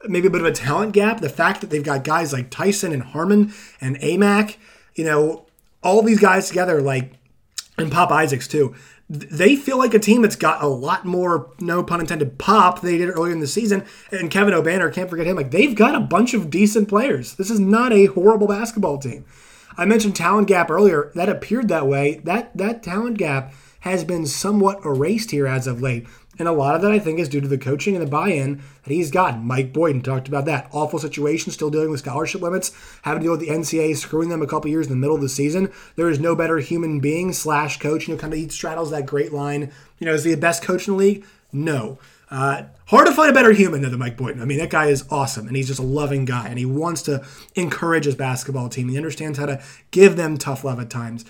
maybe 0.07 0.29
a 0.29 0.31
bit 0.31 0.41
of 0.41 0.47
a 0.47 0.53
talent 0.53 0.93
gap, 0.93 1.21
the 1.21 1.29
fact 1.29 1.61
that 1.63 1.71
they've 1.71 1.83
got 1.83 2.05
guys 2.05 2.33
like 2.33 2.51
Tyson 2.51 2.93
and 2.93 3.03
Harmon 3.03 3.53
and 3.81 3.99
Aimaq, 4.01 4.57
you 4.95 5.05
know, 5.05 5.47
all 5.83 6.03
these 6.03 6.21
guys 6.21 6.49
together, 6.49 6.81
like, 6.83 7.13
and 7.79 7.91
Pop 7.91 8.11
Isaacs 8.11 8.47
too 8.47 8.75
they 9.09 9.55
feel 9.55 9.79
like 9.79 9.93
a 9.95 9.99
team 9.99 10.23
that's 10.23 10.37
got 10.37 10.63
a 10.63 10.67
lot 10.67 11.05
more, 11.05 11.51
no 11.61 11.83
pun 11.83 12.01
intended, 12.01 12.39
pop 12.39 12.81
they 12.81 12.97
did 12.97 13.11
earlier 13.11 13.33
in 13.33 13.41
the 13.41 13.47
season. 13.47 13.85
And 14.11 14.31
Kevin 14.31 14.55
Obanor, 14.55 14.93
can't 14.93 15.11
forget 15.11 15.27
him. 15.27 15.37
Like 15.37 15.51
they've 15.51 15.75
got 15.75 15.95
a 15.95 16.01
bunch 16.01 16.33
of 16.35 16.51
decent 16.51 16.89
players. 16.89 17.35
This 17.35 17.51
is 17.51 17.61
not 17.61 17.93
a 17.93 18.07
horrible 18.07 18.47
basketball 18.47 18.99
team. 18.99 19.25
I 19.77 19.85
mentioned 19.85 20.17
talent 20.17 20.49
gap 20.49 20.71
earlier. 20.71 21.11
That 21.15 21.29
appeared 21.29 21.69
that 21.69 21.87
way. 21.87 22.21
That 22.25 22.57
that 22.57 22.83
talent 22.83 23.19
gap 23.19 23.53
has 23.81 24.05
been 24.05 24.25
somewhat 24.25 24.85
erased 24.85 25.31
here 25.31 25.47
as 25.47 25.67
of 25.67 25.83
late. 25.83 26.07
And 26.39 26.49
a 26.49 26.53
lot 26.53 26.75
of 26.75 26.83
that, 26.83 26.93
I 26.93 26.99
think, 26.99 27.19
is 27.19 27.29
due 27.29 27.41
to 27.41 27.49
the 27.49 27.59
coaching 27.59 27.95
and 27.95 28.05
the 28.05 28.11
buy 28.11 28.31
in 28.31 28.57
that 28.57 28.93
he's 28.93 29.11
gotten. 29.11 29.47
Mike 29.47 29.73
Boynton 29.73 30.03
talked 30.03 30.29
about 30.29 30.45
that. 30.47 30.69
Awful 30.73 30.99
situation, 30.99 31.53
still 31.53 31.71
dealing 31.71 31.91
with 31.91 32.01
scholarship 32.01 32.43
limits, 32.43 32.73
having 33.03 33.21
to 33.21 33.25
deal 33.25 33.33
with 33.33 33.41
the 33.41 33.49
NCAA 33.49 33.97
screwing 33.97 34.29
them 34.29 34.43
a 34.43 34.47
couple 34.47 34.71
years 34.71 34.87
in 34.87 34.93
the 34.93 34.99
middle 34.99 35.17
of 35.17 35.23
the 35.23 35.29
season. 35.29 35.71
There 35.97 36.11
is 36.11 36.19
no 36.19 36.35
better 36.35 36.59
human 36.59 37.01
being 37.01 37.33
slash 37.33 37.79
coach. 37.79 38.09
You 38.09 38.15
know, 38.15 38.21
kind 38.21 38.33
of 38.33 38.39
he 38.39 38.49
straddles 38.49 38.91
that 38.91 39.07
great 39.07 39.33
line. 39.33 39.73
You 39.99 40.07
know, 40.07 40.15
is 40.15 40.25
he 40.25 40.33
the 40.33 40.41
best 40.41 40.63
coach 40.63 40.89
in 40.89 40.95
the 40.95 40.99
league? 40.99 41.25
No. 41.53 41.99
Uh, 42.31 42.65
hard 42.87 43.07
to 43.07 43.13
find 43.13 43.31
a 43.31 43.35
better 43.35 43.53
human 43.53 43.83
than 43.83 43.97
Mike 43.99 44.17
Boynton. 44.17 44.43
I 44.43 44.45
mean, 44.45 44.59
that 44.59 44.71
guy 44.71 44.87
is 44.87 45.05
awesome, 45.11 45.47
and 45.47 45.57
he's 45.57 45.69
just 45.69 45.79
a 45.79 45.85
loving 45.85 46.25
guy, 46.25 46.49
and 46.49 46.59
he 46.59 46.65
wants 46.65 47.03
to 47.03 47.25
encourage 47.55 48.07
his 48.07 48.17
basketball 48.17 48.69
team. 48.69 48.89
He 48.89 48.97
understands 48.97 49.39
how 49.39 49.47
to 49.47 49.63
give 49.93 50.17
them 50.17 50.37
tough 50.37 50.65
love 50.65 50.81
at 50.81 50.91
times. 50.91 51.25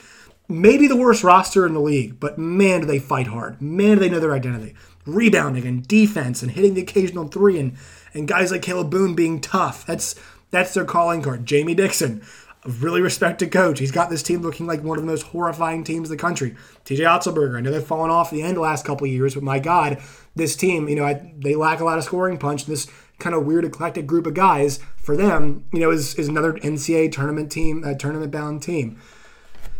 Maybe 0.49 0.87
the 0.87 0.97
worst 0.97 1.25
roster 1.25 1.67
in 1.67 1.73
the 1.73 1.81
league, 1.81 2.21
but 2.21 2.39
man, 2.39 2.81
do 2.81 2.87
they 2.87 2.99
fight 2.99 3.29
hard. 3.29 3.63
Man, 3.63 3.97
do 3.97 4.01
they 4.01 4.11
know 4.11 4.21
their 4.21 4.35
identity 4.35 4.75
rebounding 5.07 5.67
and 5.67 5.87
defense 5.87 6.43
and 6.43 6.53
hitting 6.53 6.75
the 6.75 6.83
occasional 6.83 7.29
three 7.29 7.59
and 7.59 7.77
and 8.13 8.29
guys 8.29 8.53
like 8.53 8.63
Kalib 8.63 8.91
Boone 8.91 9.15
being 9.15 9.41
tough. 9.41 9.85
That's 9.87 10.15
that's 10.51 10.75
their 10.75 10.85
calling 10.85 11.23
card. 11.23 11.47
Jamie 11.47 11.75
Dixon, 11.75 12.23
a 12.65 12.71
really 12.71 13.01
respected 13.01 13.51
coach. 13.51 13.81
He's 13.81 13.91
got 13.91 14.09
this 14.09 14.23
team 14.23 14.41
looking 14.41 14.67
like 14.67 14.83
one 14.83 14.99
of 14.99 15.05
the 15.05 15.11
most 15.11 15.25
horrifying 15.25 15.83
teams 15.83 16.11
in 16.11 16.17
the 16.17 16.21
country. 16.21 16.55
TJ 16.85 17.01
Otzelberger, 17.01 17.59
I 17.59 17.61
know 17.61 17.73
they've 17.73 17.83
fallen 17.83 18.11
off 18.11 18.31
the 18.31 18.43
end 18.43 18.57
the 18.57 18.61
last 18.61 18.85
couple 18.85 19.07
years, 19.07 19.35
but 19.35 19.43
my 19.43 19.59
God, 19.59 20.01
this 20.37 20.55
team, 20.55 20.89
you 20.89 20.95
know, 20.95 21.05
I, 21.05 21.33
they 21.37 21.57
lack 21.57 21.81
a 21.81 21.85
lot 21.85 21.99
of 21.99 22.05
scoring 22.05 22.39
punch. 22.39 22.67
This 22.67 22.87
kind 23.19 23.35
of 23.35 23.45
weird 23.45 23.65
eclectic 23.65 24.07
group 24.07 24.27
of 24.27 24.35
guys 24.35 24.79
for 24.97 25.17
them, 25.17 25.65
you 25.73 25.81
know, 25.81 25.91
is, 25.91 26.15
is 26.15 26.29
another 26.29 26.53
NCAA 26.53 27.11
tournament 27.11 27.51
team, 27.51 27.83
uh, 27.85 27.91
a 27.91 27.97
tournament 27.97 28.31
bound 28.31 28.63
team. 28.63 29.01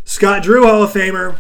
Scott 0.05 0.43
Drew, 0.43 0.67
Hall 0.67 0.83
of 0.83 0.93
Famer. 0.93 1.39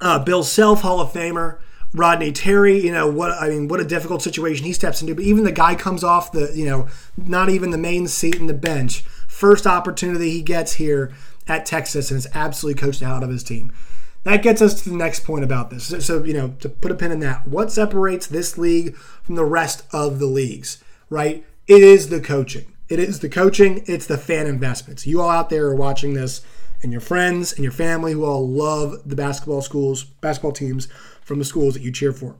Uh, 0.00 0.18
Bill 0.18 0.42
Self, 0.42 0.82
Hall 0.82 1.00
of 1.00 1.12
Famer. 1.12 1.58
Rodney 1.92 2.30
Terry, 2.30 2.78
you 2.78 2.92
know 2.92 3.10
what 3.10 3.32
I 3.32 3.48
mean, 3.48 3.66
what 3.66 3.80
a 3.80 3.84
difficult 3.84 4.22
situation 4.22 4.64
he 4.64 4.72
steps 4.72 5.02
into. 5.02 5.14
But 5.14 5.24
even 5.24 5.42
the 5.42 5.52
guy 5.52 5.74
comes 5.74 6.04
off 6.04 6.30
the, 6.30 6.52
you 6.54 6.64
know, 6.64 6.88
not 7.16 7.50
even 7.50 7.70
the 7.70 7.78
main 7.78 8.06
seat 8.06 8.36
in 8.36 8.46
the 8.46 8.54
bench. 8.54 9.00
First 9.26 9.66
opportunity 9.66 10.30
he 10.30 10.42
gets 10.42 10.74
here 10.74 11.12
at 11.48 11.66
Texas 11.66 12.10
and 12.10 12.18
is 12.18 12.28
absolutely 12.32 12.80
coached 12.80 13.02
out 13.02 13.24
of 13.24 13.30
his 13.30 13.42
team. 13.42 13.72
That 14.22 14.42
gets 14.42 14.62
us 14.62 14.80
to 14.82 14.90
the 14.90 14.96
next 14.96 15.24
point 15.24 15.42
about 15.42 15.70
this. 15.70 15.84
So, 15.86 15.98
so, 15.98 16.22
you 16.22 16.34
know, 16.34 16.54
to 16.60 16.68
put 16.68 16.92
a 16.92 16.94
pin 16.94 17.10
in 17.10 17.20
that, 17.20 17.48
what 17.48 17.72
separates 17.72 18.26
this 18.26 18.56
league 18.56 18.94
from 18.96 19.34
the 19.34 19.44
rest 19.44 19.82
of 19.92 20.18
the 20.18 20.26
leagues, 20.26 20.82
right? 21.08 21.44
It 21.66 21.82
is 21.82 22.08
the 22.08 22.20
coaching. 22.20 22.72
It 22.88 22.98
is 22.98 23.20
the 23.20 23.28
coaching, 23.28 23.82
it's 23.86 24.06
the 24.06 24.18
fan 24.18 24.46
investments. 24.46 25.06
You 25.06 25.22
all 25.22 25.30
out 25.30 25.48
there 25.48 25.66
are 25.66 25.76
watching 25.76 26.14
this, 26.14 26.42
and 26.82 26.92
your 26.92 27.00
friends 27.00 27.52
and 27.52 27.62
your 27.62 27.72
family 27.72 28.12
who 28.12 28.24
all 28.24 28.48
love 28.48 29.02
the 29.04 29.16
basketball 29.16 29.62
schools, 29.62 30.04
basketball 30.04 30.52
teams 30.52 30.88
from 31.22 31.38
the 31.38 31.44
schools 31.44 31.74
that 31.74 31.82
you 31.82 31.92
cheer 31.92 32.12
for. 32.12 32.36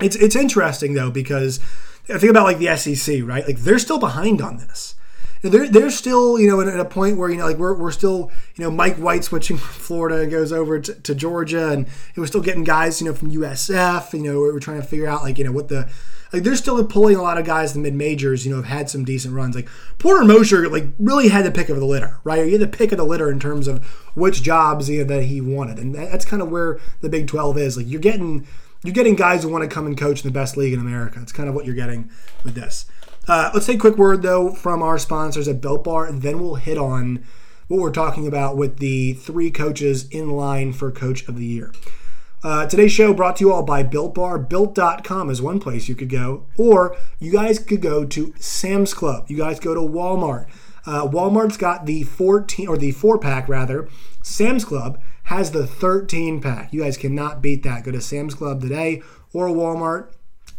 It's 0.00 0.16
it's 0.16 0.34
interesting 0.34 0.94
though 0.94 1.10
because 1.10 1.60
I 2.08 2.18
think 2.18 2.30
about 2.30 2.44
like 2.44 2.58
the 2.58 2.76
SEC, 2.76 3.22
right? 3.24 3.46
Like 3.46 3.58
they're 3.58 3.78
still 3.78 3.98
behind 3.98 4.40
on 4.40 4.56
this. 4.56 4.94
They're, 5.42 5.68
they're 5.68 5.90
still, 5.90 6.38
you 6.38 6.46
know, 6.46 6.60
at 6.60 6.78
a 6.78 6.84
point 6.84 7.16
where, 7.16 7.28
you 7.28 7.36
know, 7.36 7.46
like 7.46 7.56
we're, 7.56 7.74
we're 7.74 7.90
still, 7.90 8.30
you 8.54 8.62
know, 8.62 8.70
Mike 8.70 8.96
White 8.96 9.24
switching 9.24 9.56
from 9.58 9.72
Florida 9.72 10.20
and 10.20 10.30
goes 10.30 10.52
over 10.52 10.78
to, 10.78 10.94
to 10.94 11.14
Georgia 11.16 11.70
and 11.70 11.86
we're 12.16 12.26
still 12.26 12.40
getting 12.40 12.62
guys, 12.62 13.00
you 13.00 13.08
know, 13.08 13.14
from 13.14 13.32
USF, 13.32 14.12
you 14.12 14.22
know, 14.22 14.38
we're 14.38 14.60
trying 14.60 14.80
to 14.80 14.86
figure 14.86 15.08
out 15.08 15.22
like, 15.22 15.38
you 15.38 15.44
know, 15.44 15.52
what 15.52 15.68
the, 15.68 15.88
like 16.32 16.42
they're 16.42 16.56
still 16.56 16.82
pulling 16.84 17.16
a 17.16 17.22
lot 17.22 17.38
of 17.38 17.44
guys 17.44 17.74
in 17.74 17.82
the 17.82 17.90
mid 17.90 17.96
majors, 17.96 18.46
you 18.46 18.50
know, 18.50 18.62
have 18.62 18.66
had 18.66 18.90
some 18.90 19.04
decent 19.04 19.34
runs. 19.34 19.54
Like 19.54 19.68
Porter 19.98 20.24
Moser, 20.24 20.68
like 20.68 20.86
really 20.98 21.28
had 21.28 21.44
the 21.44 21.50
pick 21.50 21.68
of 21.68 21.78
the 21.78 21.84
litter, 21.84 22.18
right? 22.24 22.46
He 22.46 22.52
had 22.52 22.60
the 22.60 22.68
pick 22.68 22.92
of 22.92 22.98
the 22.98 23.04
litter 23.04 23.30
in 23.30 23.38
terms 23.38 23.68
of 23.68 23.84
which 24.14 24.42
jobs 24.42 24.88
you 24.88 25.04
know, 25.04 25.14
that 25.14 25.24
he 25.24 25.40
wanted, 25.40 25.78
and 25.78 25.94
that's 25.94 26.24
kind 26.24 26.42
of 26.42 26.50
where 26.50 26.78
the 27.00 27.08
Big 27.08 27.26
Twelve 27.26 27.58
is. 27.58 27.76
Like 27.76 27.88
you're 27.88 28.00
getting 28.00 28.46
you're 28.82 28.94
getting 28.94 29.14
guys 29.14 29.42
who 29.42 29.48
want 29.48 29.62
to 29.62 29.72
come 29.72 29.86
and 29.86 29.96
coach 29.96 30.24
in 30.24 30.28
the 30.28 30.38
best 30.38 30.56
league 30.56 30.72
in 30.72 30.80
America. 30.80 31.20
It's 31.22 31.32
kind 31.32 31.48
of 31.48 31.54
what 31.54 31.66
you're 31.66 31.74
getting 31.74 32.10
with 32.44 32.54
this. 32.54 32.86
Uh, 33.28 33.50
let's 33.54 33.66
take 33.66 33.76
a 33.76 33.80
quick 33.80 33.96
word 33.96 34.22
though 34.22 34.52
from 34.52 34.82
our 34.82 34.98
sponsors 34.98 35.46
at 35.48 35.60
Built 35.60 35.84
Bar, 35.84 36.06
and 36.06 36.22
then 36.22 36.40
we'll 36.40 36.56
hit 36.56 36.78
on 36.78 37.24
what 37.68 37.80
we're 37.80 37.92
talking 37.92 38.26
about 38.26 38.56
with 38.56 38.78
the 38.78 39.14
three 39.14 39.50
coaches 39.50 40.08
in 40.08 40.30
line 40.30 40.72
for 40.72 40.90
Coach 40.90 41.28
of 41.28 41.36
the 41.36 41.46
Year. 41.46 41.72
Uh, 42.44 42.66
today's 42.66 42.90
show 42.90 43.14
brought 43.14 43.36
to 43.36 43.44
you 43.44 43.52
all 43.52 43.62
by 43.62 43.84
Built 43.84 44.14
Bar. 44.14 44.36
Built.com 44.36 45.30
is 45.30 45.40
one 45.40 45.60
place 45.60 45.88
you 45.88 45.94
could 45.94 46.08
go, 46.08 46.44
or 46.58 46.96
you 47.20 47.30
guys 47.30 47.60
could 47.60 47.80
go 47.80 48.04
to 48.04 48.34
Sam's 48.40 48.94
Club. 48.94 49.26
You 49.28 49.36
guys 49.36 49.60
go 49.60 49.74
to 49.74 49.80
Walmart. 49.80 50.48
Uh, 50.84 51.06
Walmart's 51.06 51.56
got 51.56 51.86
the 51.86 52.02
14 52.02 52.66
or 52.66 52.76
the 52.76 52.90
four 52.90 53.16
pack 53.16 53.48
rather. 53.48 53.88
Sam's 54.24 54.64
Club 54.64 55.00
has 55.24 55.52
the 55.52 55.68
13 55.68 56.40
pack. 56.40 56.72
You 56.72 56.82
guys 56.82 56.96
cannot 56.96 57.42
beat 57.42 57.62
that. 57.62 57.84
Go 57.84 57.92
to 57.92 58.00
Sam's 58.00 58.34
Club 58.34 58.60
today 58.60 59.02
or 59.32 59.46
Walmart. 59.46 60.12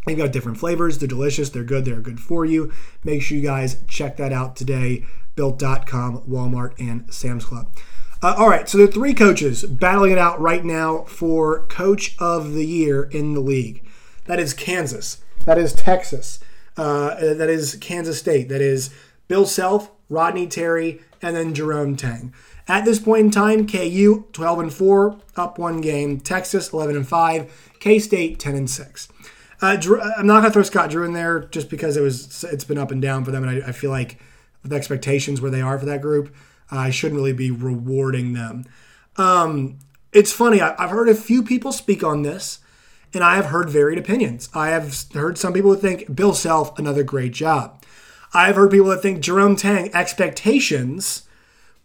They've 0.05 0.17
got 0.17 0.31
different 0.31 0.59
flavors. 0.59 0.99
They're 0.99 1.07
delicious. 1.07 1.49
They're 1.49 1.65
good. 1.65 1.83
They're 1.83 1.99
good 1.99 2.21
for 2.21 2.45
you. 2.45 2.71
Make 3.03 3.21
sure 3.21 3.37
you 3.37 3.43
guys 3.43 3.83
check 3.89 4.15
that 4.17 4.31
out 4.31 4.55
today. 4.55 5.03
Built.com, 5.35 6.21
Walmart, 6.29 6.79
and 6.79 7.13
Sam's 7.13 7.43
Club. 7.43 7.75
Uh, 8.23 8.33
all 8.37 8.47
right, 8.47 8.69
so 8.69 8.77
there 8.77 8.87
are 8.87 8.91
three 8.91 9.13
coaches 9.13 9.65
battling 9.65 10.13
it 10.13 10.17
out 10.17 10.39
right 10.39 10.63
now 10.63 11.03
for 11.03 11.67
Coach 11.67 12.15
of 12.19 12.53
the 12.53 12.65
Year 12.65 13.03
in 13.03 13.33
the 13.33 13.41
league. 13.41 13.85
That 14.27 14.39
is 14.39 14.53
Kansas. 14.53 15.21
That 15.43 15.57
is 15.57 15.73
Texas. 15.73 16.39
Uh, 16.77 17.15
that 17.15 17.49
is 17.49 17.75
Kansas 17.81 18.17
State. 18.17 18.47
That 18.47 18.61
is 18.61 18.91
Bill 19.27 19.45
Self, 19.45 19.91
Rodney 20.07 20.47
Terry, 20.47 21.01
and 21.21 21.35
then 21.35 21.53
Jerome 21.53 21.97
Tang. 21.97 22.33
At 22.65 22.85
this 22.85 22.97
point 22.97 23.25
in 23.25 23.31
time, 23.31 23.67
KU 23.67 24.23
12 24.31 24.59
and 24.59 24.73
4, 24.73 25.19
up 25.35 25.59
one 25.59 25.81
game. 25.81 26.21
Texas 26.21 26.71
11 26.71 26.95
and 26.95 27.05
5. 27.05 27.71
K 27.81 27.99
State 27.99 28.39
10 28.39 28.55
and 28.55 28.69
6. 28.69 29.09
Uh, 29.61 29.75
Drew, 29.75 30.01
I'm 30.01 30.25
not 30.25 30.39
gonna 30.39 30.53
throw 30.53 30.63
Scott 30.63 30.91
Drew 30.91 31.03
in 31.03 31.11
there 31.11 31.41
just 31.41 31.69
because 31.69 31.97
it 31.97 32.01
was 32.01 32.45
it's 32.45 32.63
been 32.63 32.77
up 32.77 32.91
and 32.91 33.01
down 33.01 33.25
for 33.25 33.31
them, 33.31 33.43
and 33.45 33.63
I, 33.63 33.67
I 33.67 33.71
feel 33.73 33.91
like 33.91 34.17
the 34.63 34.77
expectations 34.77 35.41
where 35.41 35.51
they 35.51 35.61
are 35.61 35.77
for 35.77 35.85
that 35.87 36.01
group. 36.01 36.33
I 36.77 36.89
shouldn't 36.89 37.19
really 37.19 37.33
be 37.33 37.51
rewarding 37.51 38.33
them. 38.33 38.65
Um, 39.17 39.79
it's 40.11 40.31
funny, 40.31 40.61
I, 40.61 40.75
have 40.79 40.89
heard 40.89 41.09
a 41.09 41.15
few 41.15 41.43
people 41.43 41.71
speak 41.71 42.03
on 42.03 42.23
this, 42.23 42.59
and 43.13 43.23
I 43.23 43.35
have 43.35 43.47
heard 43.47 43.69
varied 43.69 43.97
opinions. 43.97 44.49
I 44.53 44.69
have 44.69 45.05
heard 45.13 45.37
some 45.37 45.53
people 45.53 45.75
think 45.75 46.15
Bill 46.15 46.33
Self, 46.33 46.77
another 46.77 47.03
great 47.03 47.33
job. 47.33 47.83
I've 48.33 48.55
heard 48.55 48.71
people 48.71 48.87
that 48.87 49.01
think 49.01 49.21
Jerome 49.21 49.55
Tang, 49.55 49.93
expectations 49.93 51.23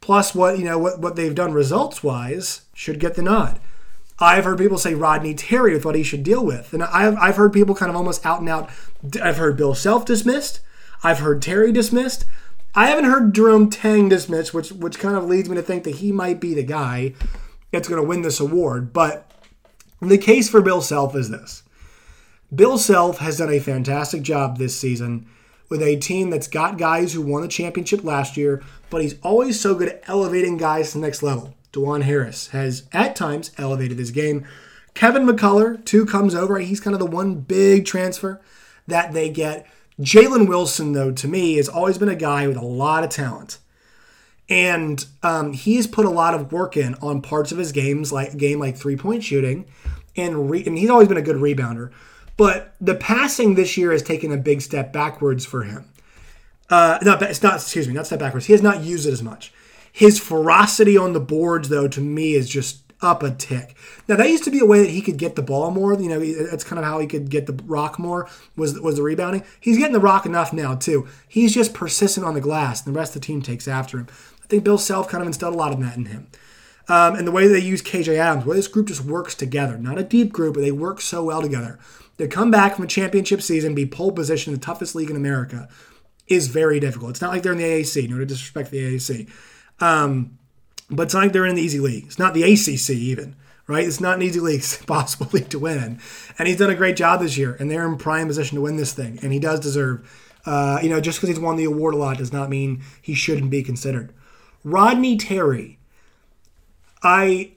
plus 0.00 0.34
what 0.34 0.58
you 0.58 0.64
know 0.64 0.78
what, 0.78 1.00
what 1.00 1.16
they've 1.16 1.34
done 1.34 1.52
results 1.52 2.02
wise 2.02 2.62
should 2.72 3.00
get 3.00 3.14
the 3.14 3.22
nod. 3.22 3.60
I've 4.18 4.44
heard 4.44 4.58
people 4.58 4.78
say 4.78 4.94
Rodney 4.94 5.34
Terry 5.34 5.74
with 5.74 5.84
what 5.84 5.94
he 5.94 6.02
should 6.02 6.24
deal 6.24 6.44
with. 6.44 6.72
And 6.72 6.82
I've, 6.82 7.16
I've 7.18 7.36
heard 7.36 7.52
people 7.52 7.74
kind 7.74 7.90
of 7.90 7.96
almost 7.96 8.26
out 8.26 8.40
and 8.40 8.48
out. 8.48 8.68
I've 9.22 9.36
heard 9.36 9.56
Bill 9.56 9.74
Self 9.74 10.04
dismissed. 10.04 10.60
I've 11.04 11.20
heard 11.20 11.40
Terry 11.40 11.70
dismissed. 11.70 12.24
I 12.78 12.86
haven't 12.86 13.06
heard 13.06 13.34
Jerome 13.34 13.70
Tang 13.70 14.08
dismissed, 14.08 14.54
which 14.54 14.70
which 14.70 15.00
kind 15.00 15.16
of 15.16 15.24
leads 15.24 15.48
me 15.48 15.56
to 15.56 15.62
think 15.62 15.82
that 15.82 15.96
he 15.96 16.12
might 16.12 16.38
be 16.38 16.54
the 16.54 16.62
guy 16.62 17.12
that's 17.72 17.88
going 17.88 18.00
to 18.00 18.06
win 18.06 18.22
this 18.22 18.38
award. 18.38 18.92
But 18.92 19.28
the 20.00 20.16
case 20.16 20.48
for 20.48 20.62
Bill 20.62 20.80
Self 20.80 21.16
is 21.16 21.28
this: 21.28 21.64
Bill 22.54 22.78
Self 22.78 23.18
has 23.18 23.38
done 23.38 23.52
a 23.52 23.58
fantastic 23.58 24.22
job 24.22 24.58
this 24.58 24.78
season 24.78 25.26
with 25.68 25.82
a 25.82 25.96
team 25.96 26.30
that's 26.30 26.46
got 26.46 26.78
guys 26.78 27.14
who 27.14 27.20
won 27.20 27.42
the 27.42 27.48
championship 27.48 28.04
last 28.04 28.36
year, 28.36 28.62
but 28.90 29.02
he's 29.02 29.18
always 29.22 29.58
so 29.58 29.74
good 29.74 29.88
at 29.88 30.04
elevating 30.06 30.56
guys 30.56 30.92
to 30.92 30.98
the 30.98 31.04
next 31.04 31.20
level. 31.20 31.56
Dajuan 31.72 32.02
Harris 32.02 32.50
has 32.50 32.86
at 32.92 33.16
times 33.16 33.50
elevated 33.58 33.98
his 33.98 34.12
game. 34.12 34.46
Kevin 34.94 35.26
McCullar, 35.26 35.84
too, 35.84 36.06
comes 36.06 36.32
over. 36.32 36.60
He's 36.60 36.78
kind 36.78 36.94
of 36.94 37.00
the 37.00 37.06
one 37.06 37.40
big 37.40 37.86
transfer 37.86 38.40
that 38.86 39.12
they 39.12 39.30
get. 39.30 39.66
Jalen 40.00 40.48
Wilson, 40.48 40.92
though, 40.92 41.10
to 41.10 41.28
me, 41.28 41.56
has 41.56 41.68
always 41.68 41.98
been 41.98 42.08
a 42.08 42.16
guy 42.16 42.46
with 42.46 42.56
a 42.56 42.64
lot 42.64 43.04
of 43.04 43.10
talent. 43.10 43.58
And 44.48 45.04
um, 45.22 45.52
he's 45.52 45.86
put 45.86 46.06
a 46.06 46.10
lot 46.10 46.34
of 46.34 46.52
work 46.52 46.76
in 46.76 46.94
on 46.96 47.20
parts 47.20 47.52
of 47.52 47.58
his 47.58 47.72
games, 47.72 48.12
like 48.12 48.36
game 48.36 48.58
like 48.58 48.76
three 48.76 48.96
point 48.96 49.22
shooting, 49.22 49.66
and 50.16 50.50
re- 50.50 50.64
and 50.64 50.78
he's 50.78 50.88
always 50.88 51.08
been 51.08 51.18
a 51.18 51.22
good 51.22 51.36
rebounder. 51.36 51.90
But 52.38 52.74
the 52.80 52.94
passing 52.94 53.56
this 53.56 53.76
year 53.76 53.92
has 53.92 54.02
taken 54.02 54.32
a 54.32 54.38
big 54.38 54.62
step 54.62 54.92
backwards 54.92 55.44
for 55.44 55.64
him. 55.64 55.90
Uh, 56.70 56.98
not 57.02 57.20
it's 57.22 57.42
not 57.42 57.56
excuse 57.56 57.88
me, 57.88 57.94
not 57.94 58.06
step 58.06 58.20
backwards. 58.20 58.46
He 58.46 58.52
has 58.52 58.62
not 58.62 58.82
used 58.82 59.06
it 59.06 59.12
as 59.12 59.22
much. 59.22 59.52
His 59.92 60.18
ferocity 60.18 60.96
on 60.96 61.12
the 61.12 61.20
boards, 61.20 61.68
though, 61.68 61.88
to 61.88 62.00
me 62.00 62.34
is 62.34 62.48
just 62.48 62.87
up 63.00 63.22
a 63.22 63.30
tick. 63.30 63.76
Now 64.08 64.16
that 64.16 64.28
used 64.28 64.44
to 64.44 64.50
be 64.50 64.58
a 64.58 64.66
way 64.66 64.80
that 64.80 64.90
he 64.90 65.00
could 65.00 65.16
get 65.16 65.36
the 65.36 65.42
ball 65.42 65.70
more. 65.70 65.94
You 65.94 66.08
know, 66.08 66.20
that's 66.50 66.64
kind 66.64 66.78
of 66.78 66.84
how 66.84 66.98
he 66.98 67.06
could 67.06 67.30
get 67.30 67.46
the 67.46 67.60
rock 67.64 67.98
more 67.98 68.28
was 68.56 68.78
was 68.80 68.96
the 68.96 69.02
rebounding. 69.02 69.44
He's 69.60 69.78
getting 69.78 69.92
the 69.92 70.00
rock 70.00 70.26
enough 70.26 70.52
now 70.52 70.74
too. 70.74 71.06
He's 71.28 71.54
just 71.54 71.74
persistent 71.74 72.26
on 72.26 72.34
the 72.34 72.40
glass, 72.40 72.84
and 72.84 72.94
the 72.94 72.98
rest 72.98 73.14
of 73.14 73.22
the 73.22 73.26
team 73.26 73.42
takes 73.42 73.68
after 73.68 73.98
him. 73.98 74.08
I 74.42 74.46
think 74.46 74.64
Bill 74.64 74.78
Self 74.78 75.08
kind 75.08 75.22
of 75.22 75.26
instilled 75.26 75.54
a 75.54 75.58
lot 75.58 75.72
of 75.72 75.80
that 75.80 75.96
in 75.96 76.06
him. 76.06 76.28
Um, 76.88 77.16
and 77.16 77.26
the 77.26 77.32
way 77.32 77.46
they 77.46 77.58
use 77.58 77.82
KJ 77.82 78.16
Adams, 78.16 78.46
where 78.46 78.56
this 78.56 78.66
group 78.66 78.88
just 78.88 79.04
works 79.04 79.34
together. 79.34 79.76
Not 79.76 79.98
a 79.98 80.02
deep 80.02 80.32
group, 80.32 80.54
but 80.54 80.62
they 80.62 80.72
work 80.72 81.02
so 81.02 81.22
well 81.24 81.42
together. 81.42 81.78
To 82.16 82.26
come 82.26 82.50
back 82.50 82.74
from 82.74 82.86
a 82.86 82.88
championship 82.88 83.42
season, 83.42 83.74
be 83.74 83.86
pole 83.86 84.10
position, 84.10 84.52
in 84.52 84.58
the 84.58 84.64
toughest 84.64 84.94
league 84.94 85.10
in 85.10 85.16
America, 85.16 85.68
is 86.26 86.48
very 86.48 86.80
difficult. 86.80 87.10
It's 87.10 87.20
not 87.20 87.30
like 87.30 87.42
they're 87.42 87.52
in 87.52 87.58
the 87.58 87.64
AAC. 87.64 88.08
No 88.08 88.18
to 88.18 88.26
disrespect 88.26 88.70
the 88.70 88.96
AAC. 88.96 89.28
Um, 89.80 90.37
but 90.90 91.04
it's 91.04 91.14
not 91.14 91.24
like 91.24 91.32
they're 91.32 91.46
in 91.46 91.54
the 91.56 91.62
easy 91.62 91.80
league. 91.80 92.04
It's 92.06 92.18
not 92.18 92.34
the 92.34 92.42
ACC 92.42 92.90
even, 92.90 93.36
right? 93.66 93.86
It's 93.86 94.00
not 94.00 94.16
an 94.16 94.22
easy 94.22 94.40
league, 94.40 94.60
it's 94.88 95.32
league 95.32 95.48
to 95.50 95.58
win. 95.58 96.00
And 96.38 96.48
he's 96.48 96.56
done 96.56 96.70
a 96.70 96.74
great 96.74 96.96
job 96.96 97.20
this 97.20 97.36
year, 97.36 97.56
and 97.58 97.70
they're 97.70 97.86
in 97.86 97.96
prime 97.96 98.26
position 98.26 98.56
to 98.56 98.62
win 98.62 98.76
this 98.76 98.92
thing. 98.92 99.18
And 99.22 99.32
he 99.32 99.38
does 99.38 99.60
deserve, 99.60 100.08
uh, 100.46 100.80
you 100.82 100.88
know, 100.88 101.00
just 101.00 101.18
because 101.18 101.28
he's 101.28 101.40
won 101.40 101.56
the 101.56 101.64
award 101.64 101.94
a 101.94 101.98
lot 101.98 102.18
does 102.18 102.32
not 102.32 102.48
mean 102.48 102.82
he 103.02 103.14
shouldn't 103.14 103.50
be 103.50 103.62
considered. 103.62 104.12
Rodney 104.64 105.16
Terry, 105.16 105.78
I, 107.02 107.52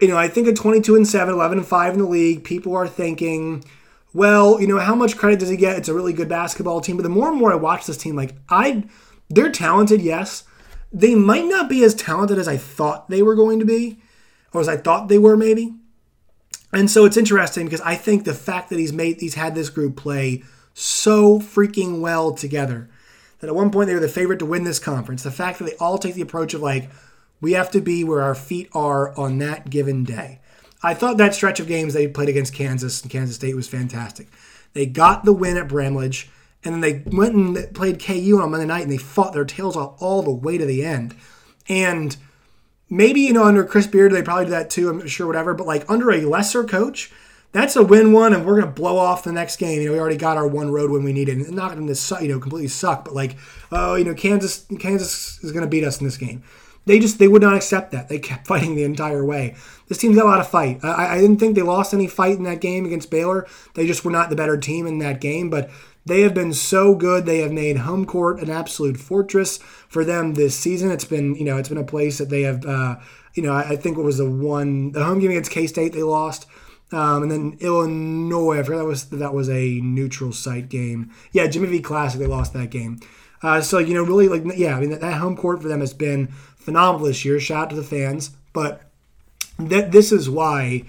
you 0.00 0.08
know, 0.08 0.16
I 0.16 0.28
think 0.28 0.48
at 0.48 0.56
22 0.56 0.96
and 0.96 1.06
7, 1.06 1.34
11 1.34 1.58
and 1.58 1.66
5 1.66 1.92
in 1.94 1.98
the 1.98 2.06
league, 2.06 2.44
people 2.44 2.76
are 2.76 2.86
thinking, 2.86 3.64
well, 4.12 4.60
you 4.60 4.66
know, 4.66 4.78
how 4.78 4.94
much 4.94 5.16
credit 5.16 5.40
does 5.40 5.48
he 5.48 5.56
get? 5.56 5.76
It's 5.76 5.88
a 5.88 5.94
really 5.94 6.12
good 6.12 6.28
basketball 6.28 6.80
team. 6.80 6.96
But 6.96 7.02
the 7.02 7.08
more 7.08 7.28
and 7.30 7.38
more 7.38 7.52
I 7.52 7.56
watch 7.56 7.86
this 7.86 7.96
team, 7.96 8.14
like, 8.14 8.34
I, 8.48 8.84
they're 9.28 9.50
talented, 9.50 10.00
yes. 10.00 10.44
They 10.94 11.16
might 11.16 11.44
not 11.44 11.68
be 11.68 11.82
as 11.82 11.94
talented 11.94 12.38
as 12.38 12.46
I 12.46 12.56
thought 12.56 13.10
they 13.10 13.20
were 13.20 13.34
going 13.34 13.58
to 13.58 13.66
be 13.66 13.98
or 14.52 14.60
as 14.60 14.68
I 14.68 14.76
thought 14.76 15.08
they 15.08 15.18
were 15.18 15.36
maybe. 15.36 15.74
And 16.72 16.90
so 16.90 17.04
it's 17.04 17.16
interesting 17.16 17.66
because 17.66 17.80
I 17.80 17.96
think 17.96 18.24
the 18.24 18.32
fact 18.32 18.70
that 18.70 18.78
he's 18.78 18.92
made 18.92 19.20
he's 19.20 19.34
had 19.34 19.54
this 19.54 19.70
group 19.70 19.96
play 19.96 20.44
so 20.72 21.40
freaking 21.40 22.00
well 22.00 22.32
together 22.32 22.88
that 23.40 23.48
at 23.48 23.54
one 23.54 23.70
point 23.70 23.88
they 23.88 23.94
were 23.94 24.00
the 24.00 24.08
favorite 24.08 24.38
to 24.38 24.46
win 24.46 24.64
this 24.64 24.78
conference. 24.78 25.22
The 25.22 25.30
fact 25.30 25.58
that 25.58 25.64
they 25.64 25.76
all 25.76 25.98
take 25.98 26.14
the 26.14 26.22
approach 26.22 26.54
of 26.54 26.62
like 26.62 26.88
we 27.40 27.52
have 27.52 27.70
to 27.72 27.80
be 27.80 28.04
where 28.04 28.22
our 28.22 28.34
feet 28.34 28.68
are 28.72 29.16
on 29.18 29.38
that 29.38 29.70
given 29.70 30.04
day. 30.04 30.40
I 30.82 30.94
thought 30.94 31.16
that 31.16 31.34
stretch 31.34 31.60
of 31.60 31.66
games 31.66 31.92
they 31.92 32.06
played 32.06 32.28
against 32.28 32.54
Kansas 32.54 33.02
and 33.02 33.10
Kansas 33.10 33.36
State 33.36 33.56
was 33.56 33.68
fantastic. 33.68 34.28
They 34.74 34.86
got 34.86 35.24
the 35.24 35.32
win 35.32 35.56
at 35.56 35.68
Bramlage, 35.68 36.28
and 36.64 36.74
then 36.74 36.80
they 36.80 37.02
went 37.10 37.34
and 37.34 37.74
played 37.74 38.02
KU 38.02 38.40
on 38.40 38.50
Monday 38.50 38.66
night, 38.66 38.82
and 38.82 38.92
they 38.92 38.96
fought 38.96 39.32
their 39.32 39.44
tails 39.44 39.76
off 39.76 40.00
all 40.00 40.22
the 40.22 40.30
way 40.30 40.58
to 40.58 40.66
the 40.66 40.84
end. 40.84 41.14
And 41.68 42.16
maybe 42.88 43.20
you 43.20 43.32
know 43.32 43.44
under 43.44 43.64
Chris 43.64 43.86
Beard 43.86 44.12
they 44.12 44.22
probably 44.22 44.46
do 44.46 44.50
that 44.52 44.70
too. 44.70 44.88
I'm 44.88 45.06
sure 45.06 45.26
whatever, 45.26 45.54
but 45.54 45.66
like 45.66 45.88
under 45.90 46.10
a 46.10 46.22
lesser 46.22 46.64
coach, 46.64 47.12
that's 47.52 47.76
a 47.76 47.82
win 47.82 48.12
one, 48.12 48.32
and 48.32 48.44
we're 48.44 48.60
gonna 48.60 48.72
blow 48.72 48.96
off 48.96 49.24
the 49.24 49.32
next 49.32 49.56
game. 49.56 49.80
You 49.80 49.88
know, 49.88 49.92
we 49.92 50.00
already 50.00 50.16
got 50.16 50.36
our 50.36 50.46
one 50.46 50.70
road 50.70 50.90
when 50.90 51.04
we 51.04 51.12
needed, 51.12 51.38
and 51.38 51.50
not 51.52 51.74
going 51.76 51.86
to 51.86 52.18
you 52.20 52.28
know 52.28 52.40
completely 52.40 52.68
suck, 52.68 53.04
but 53.04 53.14
like 53.14 53.36
oh 53.70 53.94
you 53.94 54.04
know 54.04 54.14
Kansas 54.14 54.66
Kansas 54.78 55.42
is 55.42 55.52
gonna 55.52 55.66
beat 55.66 55.84
us 55.84 55.98
in 56.00 56.04
this 56.04 56.16
game. 56.16 56.42
They 56.86 56.98
just 56.98 57.18
they 57.18 57.28
would 57.28 57.42
not 57.42 57.56
accept 57.56 57.92
that. 57.92 58.08
They 58.08 58.18
kept 58.18 58.46
fighting 58.48 58.74
the 58.74 58.84
entire 58.84 59.24
way. 59.24 59.54
This 59.88 59.98
team's 59.98 60.16
got 60.16 60.24
a 60.24 60.28
lot 60.28 60.40
of 60.40 60.48
fight. 60.48 60.80
I, 60.82 61.16
I 61.16 61.20
didn't 61.20 61.38
think 61.38 61.54
they 61.54 61.62
lost 61.62 61.94
any 61.94 62.06
fight 62.06 62.36
in 62.36 62.44
that 62.44 62.60
game 62.60 62.86
against 62.86 63.10
Baylor. 63.10 63.46
They 63.74 63.86
just 63.86 64.04
were 64.04 64.10
not 64.10 64.30
the 64.30 64.36
better 64.36 64.56
team 64.56 64.86
in 64.86 64.98
that 64.98 65.20
game, 65.20 65.50
but 65.50 65.70
they 66.06 66.20
have 66.22 66.34
been 66.34 66.52
so 66.52 66.94
good. 66.94 67.24
They 67.24 67.38
have 67.38 67.52
made 67.52 67.78
home 67.78 68.04
court 68.04 68.40
an 68.40 68.50
absolute 68.50 68.98
fortress 68.98 69.58
for 69.88 70.04
them 70.04 70.34
this 70.34 70.56
season. 70.56 70.90
It's 70.90 71.04
been, 71.04 71.34
you 71.34 71.44
know, 71.44 71.56
it's 71.56 71.68
been 71.68 71.78
a 71.78 71.84
place 71.84 72.18
that 72.18 72.28
they 72.28 72.42
have, 72.42 72.64
uh, 72.66 72.96
you 73.34 73.42
know, 73.42 73.52
I, 73.52 73.70
I 73.70 73.76
think 73.76 73.96
what 73.96 74.06
was 74.06 74.18
the 74.18 74.30
one, 74.30 74.92
the 74.92 75.04
home 75.04 75.18
game 75.18 75.30
against 75.30 75.50
K 75.50 75.66
State 75.66 75.92
they 75.92 76.02
lost. 76.02 76.46
Um, 76.92 77.22
and 77.22 77.32
then 77.32 77.56
Illinois, 77.60 78.60
I 78.60 78.62
forgot 78.62 78.78
that 78.78 78.84
was 78.84 79.08
that 79.10 79.34
was 79.34 79.48
a 79.48 79.80
neutral 79.80 80.32
site 80.32 80.68
game. 80.68 81.10
Yeah, 81.32 81.46
Jimmy 81.46 81.68
V 81.68 81.80
Classic, 81.80 82.20
they 82.20 82.26
lost 82.26 82.52
that 82.52 82.70
game. 82.70 83.00
Uh, 83.42 83.60
so 83.60 83.78
you 83.78 83.94
know, 83.94 84.02
really, 84.02 84.28
like, 84.28 84.42
yeah, 84.56 84.76
I 84.76 84.80
mean, 84.80 84.90
that, 84.90 85.00
that, 85.00 85.14
home 85.14 85.36
court 85.36 85.60
for 85.60 85.68
them 85.68 85.80
has 85.80 85.92
been 85.92 86.28
phenomenal 86.56 87.06
this 87.06 87.24
year. 87.24 87.40
Shout 87.40 87.64
out 87.64 87.70
to 87.70 87.76
the 87.76 87.82
fans, 87.82 88.30
but 88.52 88.82
that 89.58 89.92
this 89.92 90.12
is 90.12 90.30
why 90.30 90.84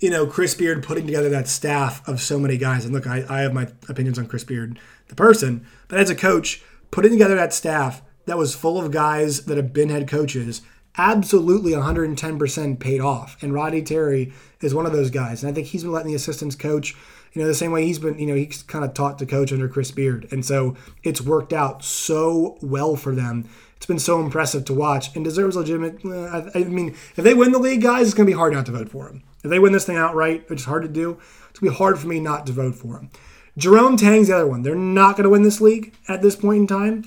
you 0.00 0.10
know, 0.10 0.26
Chris 0.26 0.54
Beard 0.54 0.82
putting 0.82 1.06
together 1.06 1.28
that 1.30 1.48
staff 1.48 2.06
of 2.08 2.20
so 2.20 2.38
many 2.38 2.56
guys. 2.56 2.84
And 2.84 2.92
look, 2.92 3.06
I, 3.06 3.24
I 3.28 3.40
have 3.40 3.54
my 3.54 3.68
opinions 3.88 4.18
on 4.18 4.26
Chris 4.26 4.44
Beard, 4.44 4.78
the 5.08 5.14
person, 5.14 5.66
but 5.88 5.98
as 5.98 6.10
a 6.10 6.14
coach, 6.14 6.62
putting 6.90 7.12
together 7.12 7.34
that 7.36 7.52
staff 7.52 8.02
that 8.26 8.38
was 8.38 8.54
full 8.54 8.80
of 8.80 8.90
guys 8.90 9.44
that 9.44 9.56
have 9.56 9.72
been 9.72 9.88
head 9.88 10.08
coaches 10.08 10.62
absolutely 10.96 11.72
110% 11.72 12.78
paid 12.78 13.00
off. 13.00 13.36
And 13.42 13.52
Roddy 13.52 13.82
Terry 13.82 14.32
is 14.60 14.74
one 14.74 14.86
of 14.86 14.92
those 14.92 15.10
guys. 15.10 15.42
And 15.42 15.50
I 15.50 15.54
think 15.54 15.68
he's 15.68 15.82
been 15.82 15.92
letting 15.92 16.10
the 16.10 16.16
assistants 16.16 16.54
coach, 16.54 16.94
you 17.32 17.42
know, 17.42 17.48
the 17.48 17.54
same 17.54 17.72
way 17.72 17.84
he's 17.84 17.98
been, 17.98 18.18
you 18.18 18.26
know, 18.26 18.34
he's 18.34 18.62
kind 18.62 18.84
of 18.84 18.94
taught 18.94 19.18
to 19.18 19.26
coach 19.26 19.52
under 19.52 19.68
Chris 19.68 19.90
Beard. 19.90 20.28
And 20.30 20.44
so 20.44 20.76
it's 21.02 21.20
worked 21.20 21.52
out 21.52 21.84
so 21.84 22.58
well 22.62 22.96
for 22.96 23.14
them. 23.14 23.48
It's 23.76 23.86
been 23.86 23.98
so 23.98 24.20
impressive 24.20 24.64
to 24.66 24.74
watch 24.74 25.14
and 25.14 25.24
deserves 25.24 25.56
legitimate. 25.56 26.04
Eh, 26.04 26.08
I, 26.54 26.60
I 26.60 26.64
mean, 26.64 26.90
if 27.16 27.24
they 27.24 27.34
win 27.34 27.52
the 27.52 27.58
league, 27.58 27.82
guys, 27.82 28.06
it's 28.06 28.14
going 28.14 28.26
to 28.26 28.32
be 28.32 28.36
hard 28.38 28.52
not 28.52 28.66
to 28.66 28.72
vote 28.72 28.88
for 28.88 29.08
him. 29.08 29.22
If 29.44 29.50
they 29.50 29.58
win 29.58 29.72
this 29.72 29.84
thing 29.84 29.96
outright, 29.96 30.48
which 30.48 30.60
is 30.60 30.64
hard 30.64 30.82
to 30.82 30.88
do, 30.88 31.18
it's 31.50 31.60
going 31.60 31.70
to 31.70 31.74
be 31.74 31.76
hard 31.76 31.98
for 31.98 32.08
me 32.08 32.18
not 32.18 32.46
to 32.46 32.52
vote 32.52 32.74
for 32.74 32.94
them. 32.94 33.10
Jerome 33.58 33.96
Tang's 33.96 34.28
the 34.28 34.36
other 34.36 34.46
one. 34.46 34.62
They're 34.62 34.74
not 34.74 35.16
going 35.16 35.24
to 35.24 35.30
win 35.30 35.42
this 35.42 35.60
league 35.60 35.94
at 36.08 36.22
this 36.22 36.34
point 36.34 36.62
in 36.62 36.66
time, 36.66 37.04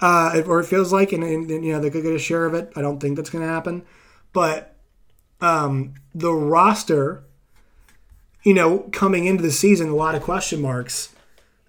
uh, 0.00 0.42
or 0.46 0.60
it 0.60 0.66
feels 0.66 0.92
like, 0.92 1.12
and, 1.12 1.22
and, 1.22 1.48
and, 1.50 1.64
you 1.64 1.72
know 1.72 1.80
they 1.80 1.90
could 1.90 2.02
get 2.02 2.14
a 2.14 2.18
share 2.18 2.46
of 2.46 2.54
it. 2.54 2.72
I 2.74 2.80
don't 2.80 2.98
think 2.98 3.16
that's 3.16 3.30
going 3.30 3.46
to 3.46 3.52
happen, 3.52 3.84
but 4.32 4.74
um, 5.40 5.94
the 6.14 6.32
roster, 6.32 7.24
you 8.42 8.54
know, 8.54 8.88
coming 8.90 9.26
into 9.26 9.42
the 9.42 9.52
season, 9.52 9.90
a 9.90 9.94
lot 9.94 10.14
of 10.14 10.22
question 10.22 10.60
marks. 10.62 11.14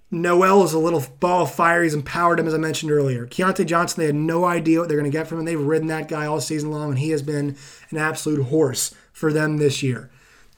Nowell 0.09 0.63
is 0.63 0.71
a 0.71 0.79
little 0.79 1.03
ball 1.19 1.43
of 1.43 1.53
fire. 1.53 1.83
He's 1.83 1.93
empowered 1.93 2.39
him, 2.39 2.47
as 2.47 2.53
I 2.53 2.57
mentioned 2.57 2.91
earlier. 2.91 3.27
Keyontae 3.27 3.65
Johnson, 3.65 3.99
they 3.99 4.05
had 4.05 4.15
no 4.15 4.45
idea 4.45 4.79
what 4.79 4.87
they're 4.87 4.97
going 4.97 5.11
to 5.11 5.15
get 5.15 5.27
from 5.27 5.39
him. 5.39 5.45
They've 5.45 5.59
ridden 5.59 5.87
that 5.89 6.07
guy 6.07 6.25
all 6.25 6.39
season 6.39 6.71
long, 6.71 6.91
and 6.91 6.99
he 6.99 7.09
has 7.09 7.21
been 7.21 7.57
an 7.89 7.97
absolute 7.97 8.45
horse 8.45 8.95
for 9.15 9.31
them 9.31 9.57
this 9.57 9.81
year. 9.81 10.11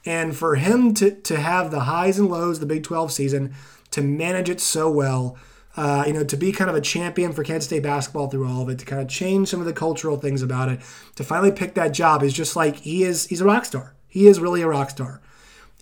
And 0.04 0.36
for 0.36 0.56
him 0.56 0.92
to, 0.94 1.12
to 1.12 1.38
have 1.38 1.70
the 1.70 1.80
highs 1.80 2.18
and 2.18 2.28
lows 2.28 2.58
the 2.58 2.66
Big 2.66 2.82
12 2.82 3.12
season, 3.12 3.54
to 3.92 4.02
manage 4.02 4.50
it 4.50 4.60
so 4.60 4.90
well, 4.90 5.38
uh, 5.76 6.02
you 6.06 6.12
know, 6.12 6.24
to 6.24 6.36
be 6.36 6.50
kind 6.50 6.68
of 6.68 6.74
a 6.74 6.80
champion 6.80 7.32
for 7.32 7.44
Kansas 7.44 7.66
State 7.66 7.84
basketball 7.84 8.28
through 8.28 8.48
all 8.48 8.62
of 8.62 8.68
it, 8.68 8.80
to 8.80 8.84
kind 8.84 9.00
of 9.00 9.08
change 9.08 9.48
some 9.48 9.60
of 9.60 9.66
the 9.66 9.72
cultural 9.72 10.16
things 10.16 10.42
about 10.42 10.68
it, 10.68 10.80
to 11.14 11.22
finally 11.22 11.52
pick 11.52 11.74
that 11.74 11.94
job 11.94 12.22
is 12.24 12.32
just 12.32 12.56
like 12.56 12.76
he 12.76 13.04
is. 13.04 13.26
He's 13.26 13.40
a 13.40 13.44
rock 13.44 13.64
star. 13.64 13.94
He 14.08 14.26
is 14.26 14.40
really 14.40 14.60
a 14.62 14.66
rock 14.66 14.90
star, 14.90 15.20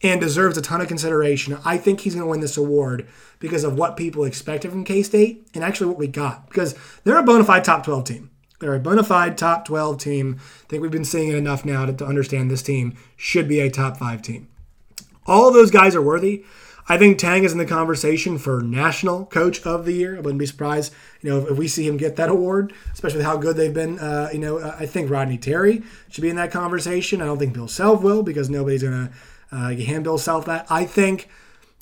and 0.02 0.20
deserves 0.20 0.58
a 0.58 0.62
ton 0.62 0.82
of 0.82 0.88
consideration. 0.88 1.56
I 1.64 1.78
think 1.78 2.00
he's 2.00 2.14
going 2.14 2.26
to 2.26 2.30
win 2.30 2.40
this 2.40 2.58
award 2.58 3.08
because 3.38 3.64
of 3.64 3.78
what 3.78 3.96
people 3.96 4.24
expected 4.24 4.70
from 4.70 4.84
K 4.84 5.02
State 5.02 5.48
and 5.54 5.64
actually 5.64 5.86
what 5.86 5.98
we 5.98 6.08
got. 6.08 6.46
Because 6.48 6.74
they're 7.04 7.16
a 7.16 7.22
bona 7.22 7.44
fide 7.44 7.64
top 7.64 7.84
12 7.84 8.04
team. 8.04 8.30
They're 8.58 8.74
a 8.74 8.80
bona 8.80 9.04
fide 9.04 9.36
top 9.36 9.64
12 9.66 9.98
team. 9.98 10.36
I 10.38 10.68
think 10.68 10.82
we've 10.82 10.90
been 10.90 11.04
seeing 11.04 11.28
it 11.28 11.34
enough 11.34 11.64
now 11.64 11.86
to, 11.86 11.92
to 11.92 12.06
understand 12.06 12.50
this 12.50 12.62
team 12.62 12.96
should 13.16 13.48
be 13.48 13.60
a 13.60 13.70
top 13.70 13.98
five 13.98 14.22
team. 14.22 14.48
All 15.26 15.52
those 15.52 15.70
guys 15.70 15.94
are 15.94 16.02
worthy. 16.02 16.44
I 16.88 16.98
think 16.98 17.18
Tang 17.18 17.42
is 17.42 17.50
in 17.50 17.58
the 17.58 17.66
conversation 17.66 18.38
for 18.38 18.60
National 18.62 19.26
Coach 19.26 19.60
of 19.66 19.84
the 19.84 19.92
Year. 19.92 20.16
I 20.16 20.20
wouldn't 20.20 20.38
be 20.38 20.46
surprised, 20.46 20.94
you 21.20 21.28
know, 21.28 21.46
if, 21.48 21.58
we 21.58 21.66
see 21.66 21.86
him 21.86 21.96
get 21.96 22.14
that 22.16 22.28
award, 22.28 22.72
especially 22.92 23.18
with 23.18 23.26
how 23.26 23.36
good 23.36 23.56
they've 23.56 23.74
been. 23.74 23.98
Uh, 23.98 24.30
you 24.32 24.38
know, 24.38 24.60
I 24.60 24.86
think 24.86 25.10
Rodney 25.10 25.36
Terry 25.36 25.82
should 26.08 26.22
be 26.22 26.30
in 26.30 26.36
that 26.36 26.52
conversation. 26.52 27.20
I 27.20 27.24
don't 27.24 27.38
think 27.38 27.54
Bill 27.54 27.66
Self 27.66 28.02
will 28.02 28.22
because 28.22 28.48
nobody's 28.48 28.84
going 28.84 29.08
to 29.08 29.56
uh, 29.56 29.74
hand 29.74 30.04
Bill 30.04 30.18
Self 30.18 30.44
that. 30.46 30.66
I 30.70 30.84
think 30.84 31.28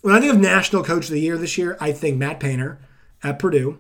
when 0.01 0.15
I 0.15 0.21
think 0.21 0.33
of 0.33 0.41
National 0.41 0.83
Coach 0.83 1.05
of 1.05 1.11
the 1.11 1.21
Year 1.21 1.37
this 1.37 1.59
year, 1.59 1.77
I 1.81 1.93
think 1.93 2.17
Matt 2.17 2.41
Painter 2.41 2.79
at 3.23 3.39
Purdue. 3.39 3.79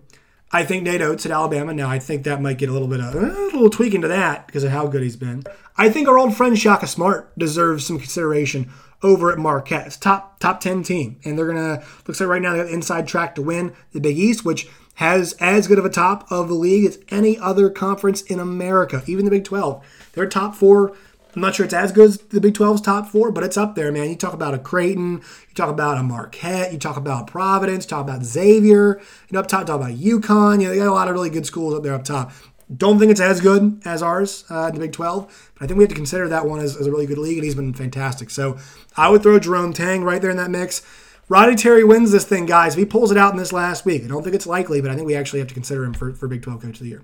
I 0.53 0.65
think 0.65 0.85
Nate 0.85 1.01
Oats 1.01 1.27
at 1.27 1.33
Alabama. 1.33 1.75
Now, 1.75 1.91
I 1.91 1.99
think 1.99 2.25
that 2.25 2.41
might 2.41 2.59
get 2.59 2.69
a 2.69 2.73
little 2.73 2.87
bit 2.89 3.01
of 3.01 3.15
a 3.15 3.19
little 3.19 3.71
tweak 3.71 3.95
into 3.95 4.09
that 4.09 4.47
because 4.47 4.63
of 4.63 4.71
how 4.71 4.87
good 4.87 5.03
he's 5.03 5.17
been. 5.17 5.43
I 5.77 5.89
think 5.89 6.07
our 6.07 6.19
old 6.19 6.37
friend 6.37 6.57
Shaka 6.57 6.87
Smart 6.87 7.37
deserves 7.37 7.87
some 7.87 7.99
consideration 7.99 8.71
over 9.03 9.33
at 9.33 9.39
Marquette. 9.39 9.87
It's 9.87 9.97
top 9.97 10.39
top 10.39 10.61
ten 10.61 10.83
team, 10.83 11.19
and 11.25 11.37
they're 11.37 11.47
gonna 11.47 11.83
looks 12.07 12.21
like 12.21 12.29
right 12.29 12.41
now 12.41 12.53
they 12.53 12.59
got 12.59 12.67
the 12.69 12.73
inside 12.73 13.09
track 13.09 13.35
to 13.35 13.43
win 13.43 13.75
the 13.93 14.01
Big 14.01 14.17
East, 14.17 14.45
which 14.45 14.69
has 14.95 15.33
as 15.41 15.67
good 15.67 15.79
of 15.79 15.85
a 15.85 15.91
top 15.91 16.31
of 16.31 16.49
the 16.49 16.55
league 16.55 16.87
as 16.87 17.01
any 17.09 17.37
other 17.39 17.69
conference 17.69 18.23
in 18.23 18.39
America, 18.39 19.03
even 19.07 19.25
the 19.25 19.31
Big 19.31 19.45
Twelve. 19.45 19.85
They're 20.13 20.29
top 20.29 20.55
four 20.55 20.97
I'm 21.35 21.43
not 21.43 21.55
sure 21.55 21.65
it's 21.65 21.75
as 21.75 21.91
good 21.91 22.11
as 22.11 22.19
the 22.19 22.41
Big 22.41 22.55
12's 22.55 22.81
top 22.81 23.09
four, 23.09 23.33
but 23.33 23.43
it's 23.43 23.57
up 23.57 23.75
there, 23.75 23.91
man. 23.91 24.09
You 24.09 24.17
talk 24.17 24.35
about 24.35 24.55
a 24.55 24.59
Creighton, 24.59 25.15
you 25.15 25.55
talk 25.55 25.69
about 25.69 25.99
a 25.99 26.03
Marquette, 26.03 26.73
you 26.73 26.79
talk 26.79 26.97
about 26.97 27.27
Providence, 27.27 27.87
talk 27.87 28.05
about 28.05 28.25
Xavier, 28.25 28.99
you 28.99 29.33
know, 29.33 29.41
up 29.41 29.49
top, 29.49 29.67
talk 29.67 29.81
about 29.81 29.97
UConn. 29.97 30.61
You 30.61 30.69
know, 30.69 30.71
they 30.71 30.79
got 30.79 30.89
a 30.89 30.93
lot 30.93 31.09
of 31.09 31.15
really 31.15 31.31
good 31.31 31.47
schools 31.47 31.75
up 31.75 31.83
there 31.83 31.95
up 31.95 32.05
top. 32.05 32.33
Don't 32.75 32.99
think 32.99 33.11
it's 33.11 33.21
as 33.21 33.41
good 33.41 33.83
as 33.85 34.03
ours 34.03 34.45
uh, 34.49 34.67
in 34.69 34.75
the 34.75 34.81
Big 34.81 34.93
12, 34.93 35.51
but 35.55 35.65
I 35.65 35.67
think 35.67 35.77
we 35.79 35.85
have 35.85 35.91
to 35.91 35.97
consider 35.97 36.29
that 36.29 36.47
one 36.47 36.61
as, 36.61 36.77
as, 36.77 36.87
a 36.87 36.91
really 36.91 37.07
good 37.07 37.19
league, 37.19 37.37
and 37.37 37.45
he's 37.45 37.55
been 37.55 37.75
fantastic. 37.75 38.31
So 38.31 38.57
I 38.97 39.11
would 39.11 39.23
throw 39.23 39.39
Jerome 39.39 39.73
Tang 39.73 40.03
right 40.03 40.23
there 40.23 40.31
in 40.31 40.39
that 40.39 40.51
mix. 40.51 40.83
Roddy 41.29 41.57
Terry 41.57 41.85
wins 41.85 42.11
this 42.11 42.25
thing, 42.25 42.47
guys. 42.47 42.75
If 42.75 42.79
he 42.79 42.85
pulls 42.85 43.11
it 43.11 43.19
out 43.19 43.33
in 43.33 43.39
this 43.39 43.53
last 43.53 43.85
week, 43.85 44.05
I 44.05 44.07
don't 44.07 44.23
think 44.23 44.35
it's 44.35 44.47
likely, 44.47 44.81
but 44.81 44.91
I 44.91 44.95
think 44.95 45.07
we 45.07 45.15
actually 45.15 45.41
have 45.41 45.49
to 45.49 45.55
consider 45.55 45.85
him 45.85 45.95
for, 45.95 46.13
for 46.15 46.29
Big 46.29 46.43
12 46.43 46.63
Coach 46.63 46.77
of 46.77 46.81
the 46.81 46.89
Year. 46.89 47.03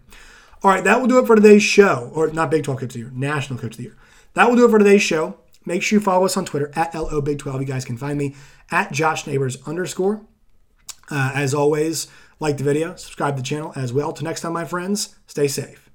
All 0.63 0.71
right, 0.71 0.85
that 0.85 1.01
will 1.01 1.09
do 1.09 1.19
it 1.19 1.27
for 1.27 1.37
today's 1.37 1.63
show, 1.63 2.11
or 2.15 2.31
not 2.31 2.51
Big 2.51 2.65
12 2.65 2.81
Coach 2.81 2.89
of 2.89 2.93
the 2.95 2.99
Year, 3.01 3.11
National 3.15 3.59
Coach 3.59 3.73
of 3.73 3.77
the 3.79 3.83
Year. 3.85 3.97
That 4.35 4.49
will 4.49 4.57
do 4.57 4.65
it 4.65 4.71
for 4.71 4.79
today's 4.79 5.03
show. 5.03 5.39
Make 5.67 5.83
sure 5.83 5.99
you 5.99 6.05
follow 6.05 6.25
us 6.25 6.37
on 6.37 6.45
Twitter 6.45 6.71
at 6.75 6.93
LOBig12. 6.93 7.61
You 7.61 7.67
guys 7.67 7.85
can 7.85 7.97
find 7.97 8.19
me 8.19 8.35
at 8.71 8.93
Josh 8.93 9.27
Neighbors 9.27 9.59
underscore. 9.67 10.23
Uh, 11.11 11.33
as 11.35 11.53
always, 11.53 12.07
like 12.39 12.57
the 12.57 12.65
video, 12.65 12.95
subscribe 12.95 13.37
to 13.37 13.43
the 13.43 13.47
channel 13.47 13.73
as 13.77 13.93
well. 13.93 14.13
Till 14.13 14.25
next 14.25 14.41
time, 14.41 14.53
my 14.53 14.65
friends, 14.65 15.17
stay 15.27 15.49
safe. 15.49 15.90